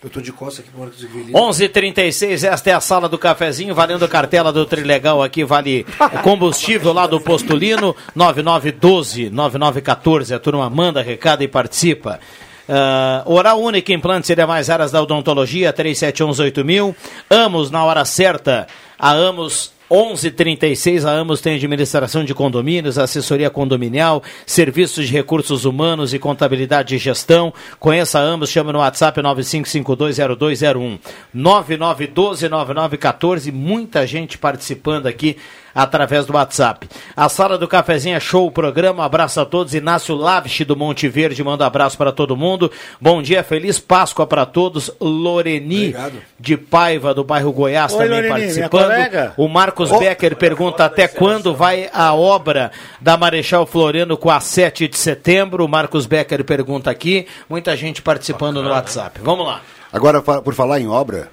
[0.03, 1.39] Eu tô de costa aqui pro Marcos Vivelino.
[1.39, 5.85] 11:36 esta é a sala do cafezinho, valendo cartela do Trilegal aqui, vale
[6.23, 12.19] combustível lá do Postulino, 9912, 9914, a turma manda recado e participa.
[12.67, 16.95] Ah, Oral Única, implantes e demais áreas da odontologia, 37118000.
[17.29, 18.69] Amos, na hora certa,
[19.01, 26.15] a Amos 1136, a Amos tem administração de condomínios, assessoria condominial, serviços de recursos humanos
[26.15, 27.53] e contabilidade e gestão.
[27.81, 31.01] Conheça a Amos, chama no WhatsApp 95520201.
[31.35, 35.37] 99129914, muita gente participando aqui
[35.75, 36.89] através do WhatsApp.
[37.17, 39.05] A sala do cafezinho é show o programa.
[39.05, 39.75] Abraço a todos.
[39.75, 42.71] Inácio Lavich do Monte Verde manda um abraço para todo mundo.
[43.01, 44.91] Bom dia, feliz Páscoa para todos.
[45.01, 45.95] Loreni
[46.39, 49.33] de Paiva do bairro Goiás Oi, também Loreni, participando.
[49.37, 54.89] O Marcos Becker pergunta até quando vai a obra da Marechal Floriano com a 7
[54.89, 55.65] de setembro.
[55.65, 57.27] O Marcos Becker pergunta aqui.
[57.49, 59.21] Muita gente participando no WhatsApp.
[59.23, 59.61] Vamos lá.
[59.93, 61.29] Agora, por falar em obra,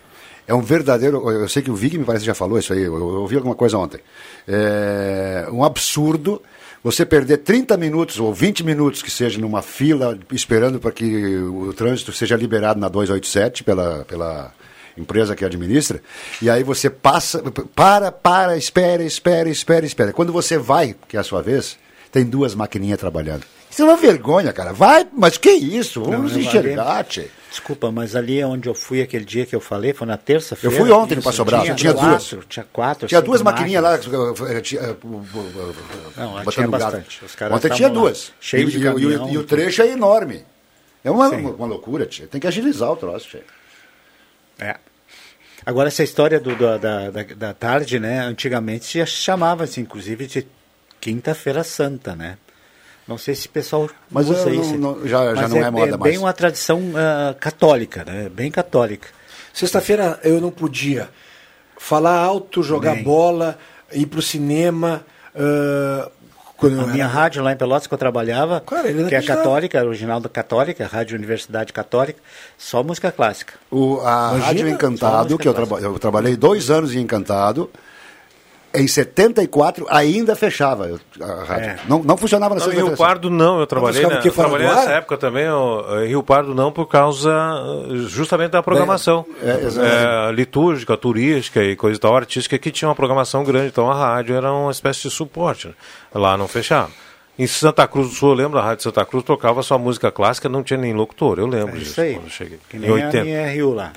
[0.47, 1.29] é um verdadeiro.
[1.29, 3.55] Eu sei que o Vig me parece já falou isso aí, eu, eu ouvi alguma
[3.55, 3.99] coisa ontem.
[4.47, 6.41] É um absurdo
[6.83, 11.73] você perder 30 minutos ou 20 minutos que seja numa fila esperando para que o
[11.73, 14.53] trânsito seja liberado na 287 pela, pela
[14.97, 16.01] empresa que administra,
[16.41, 17.43] e aí você passa,
[17.75, 20.13] para, para, espera, espera, espera, espera.
[20.13, 21.77] Quando você vai, que é a sua vez,
[22.11, 23.43] tem duas maquininhas trabalhando.
[23.77, 24.73] Isso é uma vergonha, cara.
[24.73, 26.03] Vai, mas que isso?
[26.03, 27.27] Vamos Não, enxergar, tchê.
[27.47, 30.75] Desculpa, mas ali é onde eu fui aquele dia que eu falei, foi na terça-feira.
[30.75, 32.45] Eu fui ontem no Passo Bravo, tinha quatro, duas.
[32.49, 33.07] Tinha quatro.
[33.07, 33.91] Tinha duas maquininhas lá.
[33.91, 34.41] máquinas.
[34.49, 34.95] eh, tinha, eh,
[36.17, 37.21] Não, tinha bastante.
[37.51, 38.33] Ontem tinha duas.
[38.39, 40.43] cheio e, de e- e o- caminhão, e o trecho é enorme.
[41.03, 42.25] É uma, uma loucura, tia.
[42.25, 43.43] Tem que agilizar o troço, tia.
[44.57, 44.75] É.
[45.63, 48.21] Agora, essa história do, da, da, da- tarde, né?
[48.21, 50.47] Antigamente se chamava-se, inclusive, de
[50.99, 52.39] Quinta-feira Santa, né?
[53.07, 54.77] Não sei se o pessoal Mas, usa não- isso.
[54.77, 56.17] não- já- já Mas não é moda bem mais.
[56.17, 58.29] uma tradição ah, católica, né?
[58.29, 59.07] Bem católica.
[59.53, 61.09] Sexta-feira eu não podia
[61.77, 63.57] falar alto, jogar bola,
[63.93, 65.05] ir pro cinema.
[65.35, 66.09] ah,
[66.57, 69.13] quando eu A era- minha rádio lá em Pelotas que eu trabalhava, Cara, não que
[69.13, 72.19] é católica, original da católica, Rádio Universidade Católica,
[72.57, 73.53] só música clássica.
[73.69, 77.69] O, a Imagina, Rádio Encantado, que eu, traba- eu trabalhei dois anos em Encantado,
[78.81, 81.69] em 74 ainda fechava a rádio.
[81.69, 81.77] É.
[81.87, 82.87] Não, não funcionava na Não, em sexta-feira.
[82.89, 85.85] Rio Pardo não, eu trabalhei, ficava na, o quê, eu trabalhei nessa época também, eu,
[86.03, 91.75] em Rio Pardo não, por causa eh, justamente da programação É, é, litúrgica, turística e
[91.75, 95.03] coisa e tal, artística, que tinha uma programação grande, então a rádio era uma espécie
[95.03, 95.73] de suporte, né?
[96.13, 96.89] lá não fechava.
[97.39, 100.49] Em Santa Cruz do Sul, eu lembro, a Rádio Santa Cruz tocava só música clássica,
[100.49, 102.13] não tinha nem locutor, eu lembro É disso isso aí.
[102.13, 102.59] quando eu cheguei.
[102.67, 103.23] Que em nem a 80.
[103.23, 103.93] minha RU lá.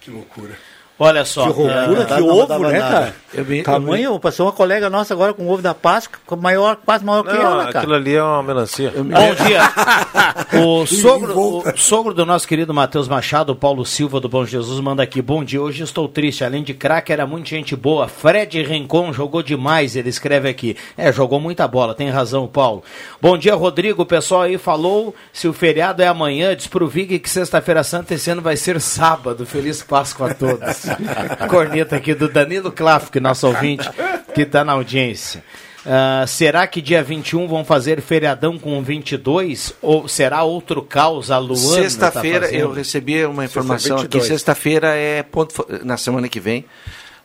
[0.00, 0.54] Que loucura.
[1.02, 1.44] Olha só.
[1.44, 2.94] Que loucura, é, que ovo, né, nada.
[2.94, 3.14] cara?
[3.32, 7.02] Eu vi- eu Tamanho, passou uma colega nossa agora com ovo da Páscoa, maior, quase
[7.04, 7.78] maior que Não, ela, cara.
[7.78, 8.92] aquilo ali é uma melancia.
[8.94, 9.60] Bom dia.
[10.62, 15.00] O sogro, o sogro do nosso querido Matheus Machado, Paulo Silva do Bom Jesus, manda
[15.02, 15.22] aqui.
[15.22, 16.44] Bom dia, hoje estou triste.
[16.44, 18.08] Além de craque, era muita gente boa.
[18.08, 20.76] Fred Rincon jogou demais, ele escreve aqui.
[20.98, 22.82] É, jogou muita bola, tem razão, Paulo.
[23.22, 24.02] Bom dia, Rodrigo.
[24.02, 26.54] O pessoal aí falou se o feriado é amanhã.
[26.56, 29.46] Diz pro Vig que sexta-feira santa esse ano vai ser sábado.
[29.46, 30.86] Feliz Páscoa a todos.
[31.48, 33.88] Corneta aqui do Danilo Klafk, nosso ouvinte,
[34.34, 35.42] que está na audiência.
[35.84, 39.74] Ah, será que dia 21 vão fazer feriadão com 22?
[39.80, 41.56] Ou será outro caos a Luana?
[41.56, 44.02] Sexta-feira, tá eu recebi uma informação aqui.
[44.04, 44.26] 22.
[44.26, 46.64] Sexta-feira é ponto, na semana que vem,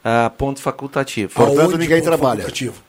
[0.08, 1.34] ah, ponto facultativo.
[1.34, 2.46] Portanto, ninguém trabalha.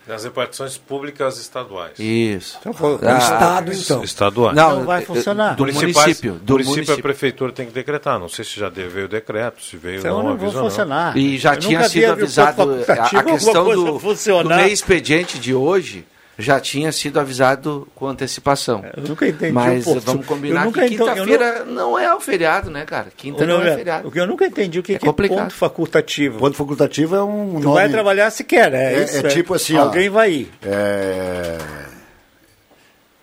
[0.06, 1.98] Nas repartições públicas estaduais.
[1.98, 2.58] Isso.
[2.60, 4.04] Então, Ah, Estado, então.
[4.04, 4.54] Estaduais.
[4.54, 5.56] Não, Não vai eh, funcionar.
[5.56, 6.94] do Municipais- município, do município, município.
[7.00, 8.18] a prefeitura tem que decretar.
[8.20, 10.68] Não sei se já veio o decreto, se veio Então não, não vão avisou não.
[10.70, 11.16] funcionar.
[11.16, 14.56] E já Eu tinha sido avisado, a, facultativo, a questão do, do funcionar.
[14.58, 16.04] meio expediente de hoje
[16.38, 18.84] já tinha sido avisado com antecipação.
[18.96, 22.84] Eu nunca entendi Mas o ponto- vamos combinar que quinta-feira não é o feriado, né,
[22.84, 23.06] cara?
[23.16, 24.08] Quinta Ô, não é Leandro, feriado.
[24.08, 26.38] O que eu nunca entendi o que é, que é ponto facultativo.
[26.38, 27.74] Ponto facultativo é um Tu nome...
[27.74, 29.18] vai trabalhar se quer, é, É, isso.
[29.18, 30.52] é tipo assim, ó, Alguém vai ir.
[30.62, 31.56] É...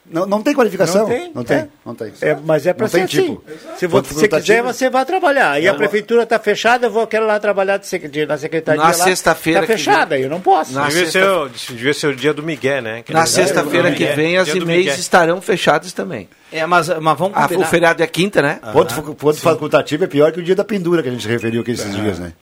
[0.06, 1.04] Não, não tem qualificação?
[1.04, 1.68] Não tem, Não tem, é.
[1.86, 2.12] não tem.
[2.22, 3.22] É, mas é para Não ser assim.
[3.22, 3.44] tipo.
[3.78, 5.60] Se Ponto você quiser, você vai trabalhar.
[5.62, 8.26] E É a uma- prefeitura está fechada, eu vou quero lá trabalhar de sec- de-
[8.26, 8.82] na secretaria.
[8.82, 10.74] Na lá, sexta-feira Tá que fechada, vem- eu não posso.
[10.74, 13.02] Na Devia, sexta- ser, o- devia ser o dia do Miguel, né?
[13.04, 16.28] Quer Na sexta-feira que vem, as e-mails estarão fechadas também.
[16.52, 18.60] É, mas, mas vamos Ah, o feriado é quinta, né?
[18.74, 21.62] Ponto, facu- ponto facultativo é pior que o dia da pendura que a gente referiu
[21.62, 22.34] aqui esses dias, né?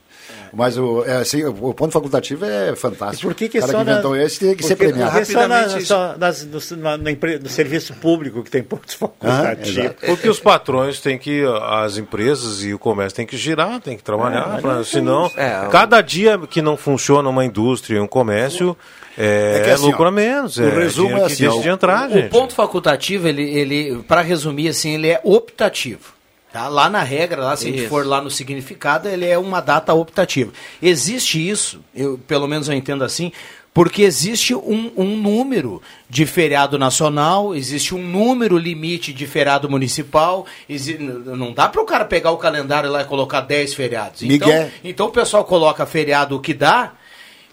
[0.54, 3.22] Mas o, é, assim, o o ponto facultativo é fantástico.
[3.28, 5.12] Por que, que o cara só que na- inventou esse tem que ser porque- premiado.
[5.12, 8.92] porque só, na, só nas- no, na- na empre- no serviço público que tem pontos
[8.96, 9.78] facultativos.
[9.78, 10.06] exato.
[10.06, 14.02] Porque os patrões têm que, as empresas e o comércio têm que girar, têm que
[14.02, 18.06] trabalhar, É, pra- senão, É, o- cada dia que não funciona uma indústria e um
[18.06, 18.76] comércio,
[19.16, 20.58] é, É que assim, lucro ó, a menos.
[20.58, 22.28] o é resumo dinheiro é que assim, ó, de entrar, O gente.
[22.30, 26.12] ponto facultativo, ele, ele para resumir assim, ele é optativo.
[26.52, 26.68] Tá?
[26.68, 27.88] Lá na regra, lá, se a gente Isso.
[27.88, 30.52] for lá no significado, ele é uma data optativa.
[30.82, 33.32] Existe isso, eu, pelo menos eu entendo assim,
[33.72, 35.80] porque existe um, um número
[36.10, 40.44] de feriado nacional, existe um número limite de feriado municipal.
[40.68, 44.22] exi- n- não dá para o cara pegar o calendário lá e colocar 10 feriados.
[44.22, 44.70] Então, Miguel.
[44.84, 46.92] então o pessoal coloca feriado o que dá.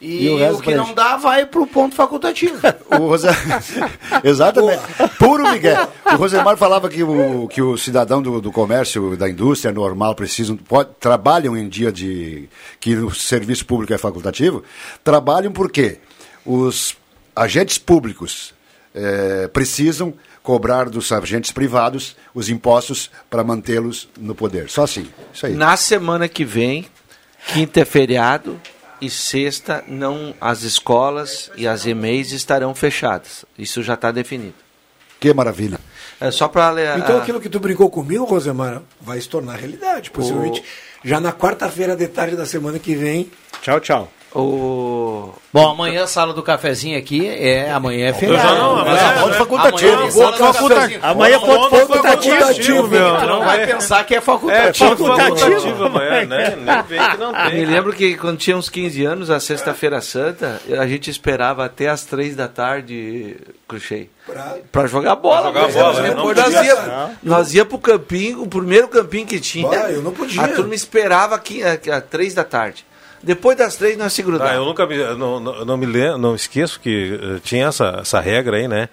[0.02, 2.58] E, E o o, que não dá vai pro ponto facultativo.
[2.90, 3.28] O Rose...
[4.24, 4.82] Exatamente.
[5.18, 5.88] Puro Miguel.
[6.06, 10.58] O Rosemar falava que o, que o cidadão do, do comércio, da indústria normal, precisam,
[10.58, 12.50] pode, trabalham em dia de.
[12.80, 14.64] que o serviço público é facultativo.
[15.04, 16.00] Trabalham porque
[16.46, 16.98] os
[17.36, 18.54] agentes públicos
[18.94, 24.70] eh, precisam cobrar dos agentes privados os impostos para mantê-los no poder.
[24.70, 25.08] Só assim.
[25.34, 25.54] Isso aí.
[25.54, 26.88] Na semana que vem,
[27.54, 28.60] quinta é feriado
[29.02, 33.46] e sexta não as escolas e as e-mails estarão fechadas.
[33.58, 34.56] Isso já está definido.
[35.20, 35.80] Que maravilha.
[36.20, 40.12] É só para Então aquilo que tu brincou comigo, Rosemar, vai se tornar realidade.
[40.12, 40.64] Possivelmente
[41.04, 43.30] já na quarta-feira de tarde da semana que vem.
[43.62, 44.12] Tchau, tchau.
[44.34, 48.48] O Bom, amanhã a sala do cafezinho aqui é amanhã é feriado.
[48.48, 49.38] já não, amanhã Mas é ponto né?
[49.38, 49.92] facultativo.
[49.92, 50.70] Amanhã é Sala do ponto cafezinho.
[50.70, 51.06] facultativo.
[51.08, 53.18] Amanhã é facultativo, meu.
[53.18, 54.96] Tu não vai pensar que é É facultativo.
[54.96, 56.56] ponto facultativo amanhã, né?
[56.56, 57.66] Nem vem que não Me tem.
[57.66, 62.06] lembro que quando tinha uns 15 anos, a sexta-feira santa, a gente esperava até as
[62.06, 63.38] 3 da tarde,
[63.68, 64.12] Cruxei,
[64.72, 65.52] pra jogar bola.
[65.52, 66.10] Pra jogar bola, nós, né?
[66.14, 66.92] Não nós, podia ia, ser.
[67.24, 69.68] nós ia pro campinho, o primeiro campinho que tinha.
[69.90, 70.44] Eu não podia.
[70.44, 72.86] A turma esperava aqui às 3 da tarde.
[73.22, 74.58] Depois das 3 nós se Ah, grudávamos.
[74.58, 78.20] eu nunca me, não, não, não me lembro, não esqueço que eh, tinha essa, essa
[78.20, 78.88] regra aí, né?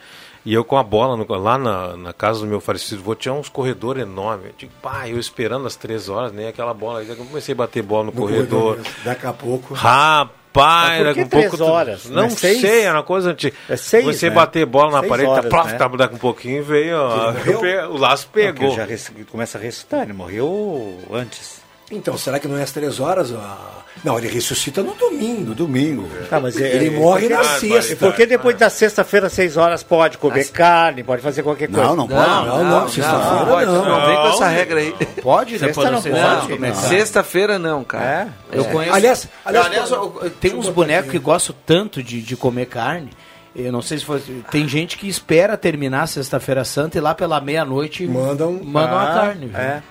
[0.45, 3.35] E eu com a bola no- lá na, na casa do meu falecido vô, tinha
[3.35, 4.47] uns corredores enormes.
[4.47, 7.01] Eu digo, pá, eu esperando as três horas, nem aquela bola.
[7.01, 8.77] Aí eu comecei a bater bola no, corredor.
[8.77, 8.93] mesmo.
[9.05, 9.75] Daqui a pouco.
[9.75, 11.49] Rapaz, que um pouco.
[11.57, 12.07] três horas?
[12.09, 12.61] Não Não é seis?
[12.61, 13.57] sei, era uma coisa antiga.
[13.69, 14.35] É seis, Você né?
[14.37, 15.73] bater bola na Seis parede, horas, tá, né?
[15.75, 17.33] tá, daqui um pouquinho veio, ó,
[17.91, 18.75] o laço Não, pegou.
[18.75, 21.56] já res- começa a ressuscitar, ele morreu antes.
[21.91, 23.33] Então, será que não é às três horas?
[23.33, 23.57] Ah,
[24.05, 25.43] Não, ele ressuscita no domingo.
[25.47, 26.09] No domingo.
[26.29, 27.97] Tá, mas é- ele morre na sexta.
[27.97, 31.89] Porque depois da sexta-feira, seis horas, pode comer carne, pode fazer qualquer coisa.
[31.89, 32.29] Não, não pode.
[32.29, 33.85] Não, não, sexta-feira Não, pode, não.
[33.85, 34.95] não, vem com essa regra aí.
[35.23, 36.73] Pode Sexta depois não não pode, pode não.
[36.73, 36.89] carne.
[36.89, 38.29] Sexta-feira não, cara.
[38.53, 38.95] Eu conheço.
[38.95, 43.11] Aliás- aliás, aliás, eu- tem uns bonecos que gostam tanto de, de comer carne.
[43.55, 44.21] Eu não sei se foi.
[44.51, 49.05] Tem gente que espera terminar a Sexta-feira Santa e lá pela meia-noite Mandam- mandam a
[49.05, 49.47] Ah, carne.
[49.47, 49.57] viu?
[49.59, 49.83] É.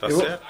[0.00, 0.40] Tá Eu- certo.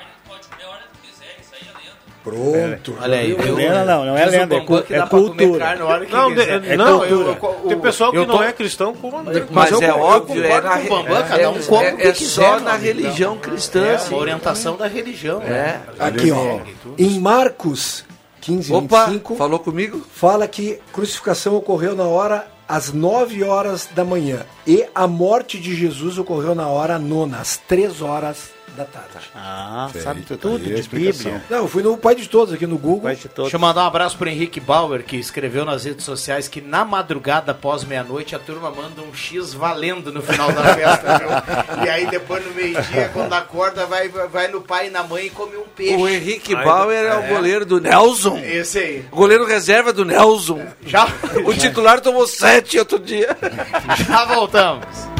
[2.23, 2.97] Pronto.
[3.01, 3.55] Olha aí, viu?
[3.55, 5.77] Lenda não, não é lenda, é, cu- é dá pra comer cultura.
[5.77, 6.31] Não,
[6.77, 7.37] não, eu-
[7.69, 9.11] tem pessoal que eu não tô- é cristão com
[9.51, 11.63] Mas, eu é eu óbvio, é, concordo na, com o Bambam, é, cada um é-
[11.63, 13.85] come é- o que é quiser, só na religião cristã.
[13.87, 14.15] É, assim.
[14.15, 15.41] a orientação da religião.
[15.43, 15.49] É.
[15.49, 15.81] né?
[15.99, 16.61] Aqui, ó.
[16.99, 18.05] Em Marcos
[18.41, 20.03] 15, Opa, 25, falou comigo?
[20.13, 25.75] fala que crucificação ocorreu na hora às 9 horas da manhã e a morte de
[25.75, 29.09] Jesus ocorreu na hora nona, às 3 horas da tarde.
[29.35, 30.89] Ah, Sei, sabe tá tudo aí a de.
[30.89, 31.43] Bíblia.
[31.51, 33.15] Não, eu fui no Pai de Todos aqui no Google.
[33.15, 33.45] De todos.
[33.45, 36.85] Deixa eu mandar um abraço pro Henrique Bauer, que escreveu nas redes sociais que na
[36.85, 41.85] madrugada após meia-noite a turma manda um X valendo no final da festa, viu?
[41.85, 45.31] E aí depois no meio-dia, quando acorda, vai, vai no pai e na mãe e
[45.31, 45.95] come um peixe.
[45.97, 48.39] O Henrique Bauer é o goleiro do Nelson.
[48.39, 49.05] Esse aí.
[49.11, 50.65] O goleiro reserva do Nelson.
[50.87, 51.07] Já,
[51.45, 53.37] O titular tomou sete outro dia.
[54.09, 55.20] já voltamos.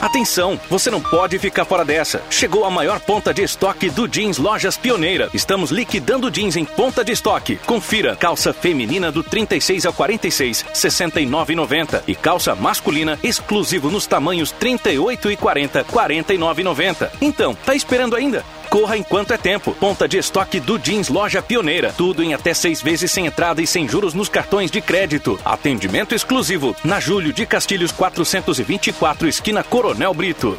[0.00, 2.22] Atenção, você não pode ficar fora dessa.
[2.30, 5.30] Chegou a maior ponta de estoque do Jeans Lojas Pioneira.
[5.32, 7.56] Estamos liquidando jeans em ponta de estoque.
[7.66, 15.30] Confira: calça feminina do 36 ao 46, 69,90 e calça masculina exclusivo nos tamanhos 38
[15.30, 17.10] e 40, 49,90.
[17.20, 18.44] Então, tá esperando ainda?
[18.76, 19.74] Corra enquanto é tempo.
[19.74, 21.94] Ponta de estoque do Jeans Loja Pioneira.
[21.96, 25.40] Tudo em até seis vezes sem entrada e sem juros nos cartões de crédito.
[25.42, 30.58] Atendimento exclusivo na Júlio de Castilhos 424, esquina Coronel Brito.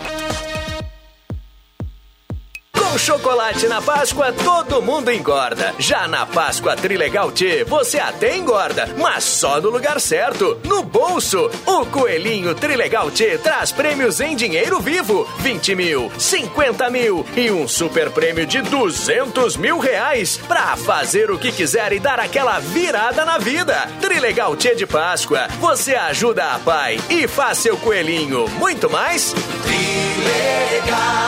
[2.97, 5.75] Chocolate na Páscoa, todo mundo engorda.
[5.77, 11.49] Já na Páscoa Trilegal T, você até engorda, mas só no lugar certo, no bolso.
[11.65, 17.67] O Coelhinho Trilegal T traz prêmios em dinheiro vivo: 20 mil, 50 mil e um
[17.67, 20.37] super prêmio de 200 mil reais.
[20.47, 23.87] Pra fazer o que quiser e dar aquela virada na vida.
[24.01, 29.35] Trilegal T de Páscoa, você ajuda a pai e faz seu coelhinho muito mais.
[29.63, 31.27] Trilegal.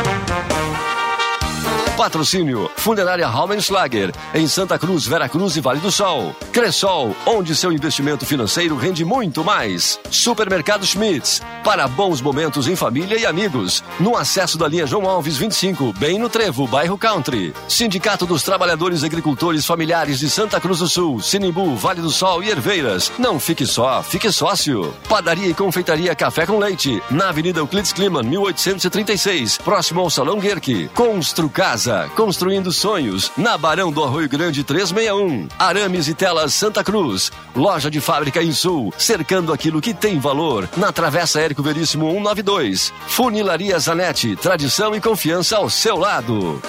[2.01, 6.35] Patrocínio Funerária Raumenschlager, em Santa Cruz, Vera Cruz e Vale do Sol.
[6.51, 9.99] Cressol, onde seu investimento financeiro rende muito mais.
[10.09, 13.83] Supermercado Schmitz, para bons momentos em família e amigos.
[13.99, 17.53] No acesso da linha João Alves 25, bem no Trevo, bairro Country.
[17.67, 22.49] Sindicato dos Trabalhadores Agricultores Familiares de Santa Cruz do Sul, Sinimbu, Vale do Sol e
[22.49, 23.11] Herveiras.
[23.19, 24.91] Não fique só, fique sócio.
[25.07, 30.89] Padaria e Confeitaria Café com Leite, na Avenida Euclides Kliman, 1836, próximo ao Salão Guerque.
[30.95, 35.47] Constru Casa, construindo sonhos, na Barão do Arroio Grande 361.
[35.57, 40.69] Arames e Telas Santa Cruz, loja de fábrica em Sul, cercando aquilo que tem valor,
[40.77, 42.93] na Travessa Érico Veríssimo 192.
[43.07, 46.61] Funilaria Zanetti, tradição e confiança ao seu lado.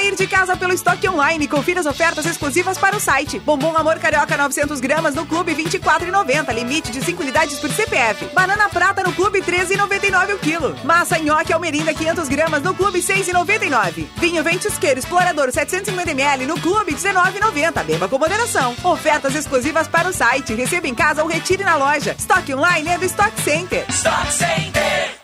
[0.00, 1.46] Sair de casa pelo estoque online.
[1.46, 3.38] Confira as ofertas exclusivas para o site.
[3.38, 6.54] Bombom Amor Carioca 900 gramas no Clube 24,90.
[6.54, 8.26] Limite de 5 unidades por CPF.
[8.34, 10.74] Banana Prata no Clube 13,99 o quilo.
[10.84, 14.06] Massa Nhoque Almerinda 500 gramas no Clube 6,99.
[14.16, 17.84] Vinho Ventisqueiro Explorador 750ml no Clube 19,90.
[17.84, 18.74] Beba com moderação.
[18.82, 20.54] Ofertas exclusivas para o site.
[20.54, 22.16] Receba em casa ou retire na loja.
[22.18, 23.84] Estoque online é do Stock Center.
[23.90, 25.20] Stock Center.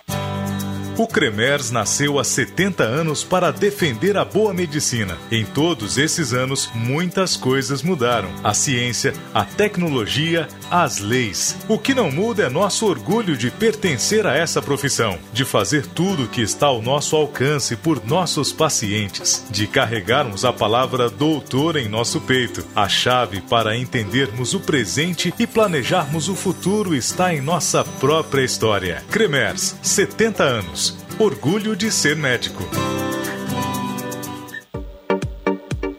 [0.98, 5.18] O Cremers nasceu há 70 anos para defender a boa medicina.
[5.30, 8.30] Em todos esses anos, muitas coisas mudaram.
[8.42, 11.54] A ciência, a tecnologia, as leis.
[11.68, 16.24] O que não muda é nosso orgulho de pertencer a essa profissão, de fazer tudo
[16.24, 21.90] o que está ao nosso alcance por nossos pacientes, de carregarmos a palavra doutor em
[21.90, 22.64] nosso peito.
[22.74, 29.04] A chave para entendermos o presente e planejarmos o futuro está em nossa própria história.
[29.10, 30.85] Cremers, 70 anos.
[31.18, 32.62] Orgulho de ser médico.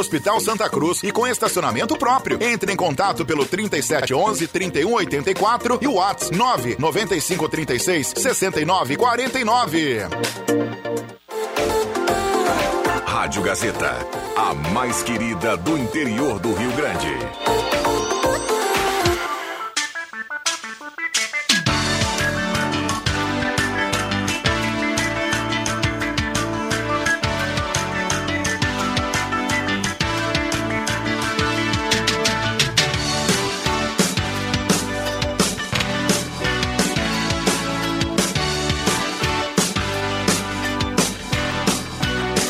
[0.00, 2.42] Hospital Santa Cruz e com estacionamento próprio.
[2.42, 10.00] Entre em contato pelo 3711 3184 e o WhatsApp 99536 6949.
[13.06, 13.94] Rádio Gazeta,
[14.36, 17.89] a mais querida do interior do Rio Grande.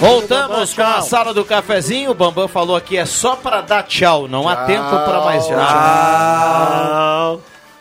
[0.01, 2.12] Voltamos com a sala do cafezinho.
[2.12, 7.40] O Bambam falou aqui é só para dar tchau, não há tempo para mais tchau.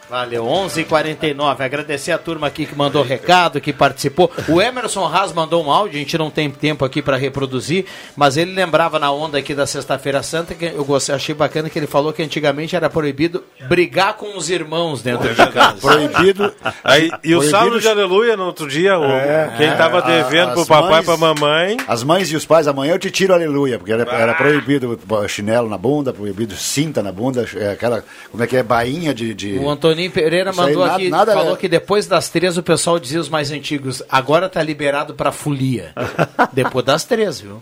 [0.09, 1.61] Valeu, 11:49.
[1.63, 4.31] Agradecer a turma aqui que mandou recado, que participou.
[4.47, 8.35] O Emerson Haas mandou um áudio, a gente não tem tempo aqui para reproduzir, mas
[8.35, 11.85] ele lembrava na onda aqui da Sexta-feira Santa que eu gostei, achei bacana que ele
[11.85, 15.77] falou que antigamente era proibido brigar com os irmãos dentro de casa.
[15.79, 16.51] Proibido.
[16.83, 19.53] Aí, e o salmo de aleluia no outro dia, o- É.
[19.57, 21.77] quem tava É, devendo a- pro as papai e pra mamãe.
[21.87, 25.69] As mães e os pais, amanhã eu te tiro aleluia, porque era, era proibido chinelo
[25.69, 29.33] na bunda, proibido cinta na bunda, é, aquela, como é que é, bainha de...
[29.35, 29.57] de...
[29.59, 29.63] O
[29.99, 32.63] Antoninho Pereira Isso aí, mandou nada- aqui, nada falou é- que depois das três o
[32.63, 35.93] pessoal dizia os mais antigos, agora tá liberado pra folia.
[36.53, 37.59] depois das três, viu?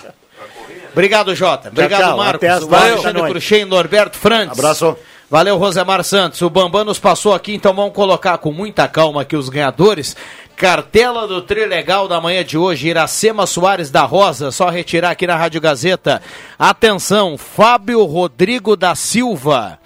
[0.91, 1.69] Obrigado, Jota.
[1.69, 2.17] Obrigado, tchau.
[2.17, 2.35] Marcos.
[2.49, 3.31] Até O nove da Alexandre.
[3.31, 4.57] Cruxem, Norberto Frantes.
[4.57, 4.95] Abraço.
[5.29, 6.41] Valeu, Rosemar Santos.
[6.41, 10.15] O Bambam nos passou aqui, então vamos colocar com muita calma aqui os ganhadores.
[10.55, 15.35] Cartela do Trilegal da manhã de hoje, Iracema Soares da Rosa, só retirar aqui na
[15.35, 16.21] Rádio Gazeta.
[16.57, 19.77] Atenção, Fábio Rodrigo da Silva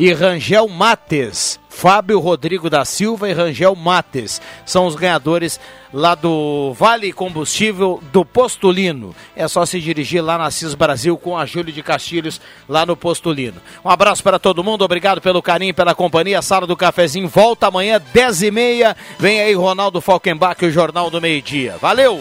[0.00, 1.60] e Rangel Mates.
[1.68, 5.60] Fábio Rodrigo da Silva e Rangel Mates são os ganhadores
[5.92, 9.14] lá do Vale Combustível do Postulino.
[9.36, 12.96] É só se dirigir lá na CIS Brasil com a Júlio de Castilhos lá no
[12.96, 13.60] Postulino.
[13.84, 16.38] Um abraço para todo mundo, obrigado pelo carinho, pela companhia.
[16.38, 18.96] A Sala do Cafezinho volta amanhã, 10h30.
[19.18, 21.76] Vem aí Ronaldo Falkenbach, o Jornal do Meio Dia.
[21.78, 22.18] Valeu!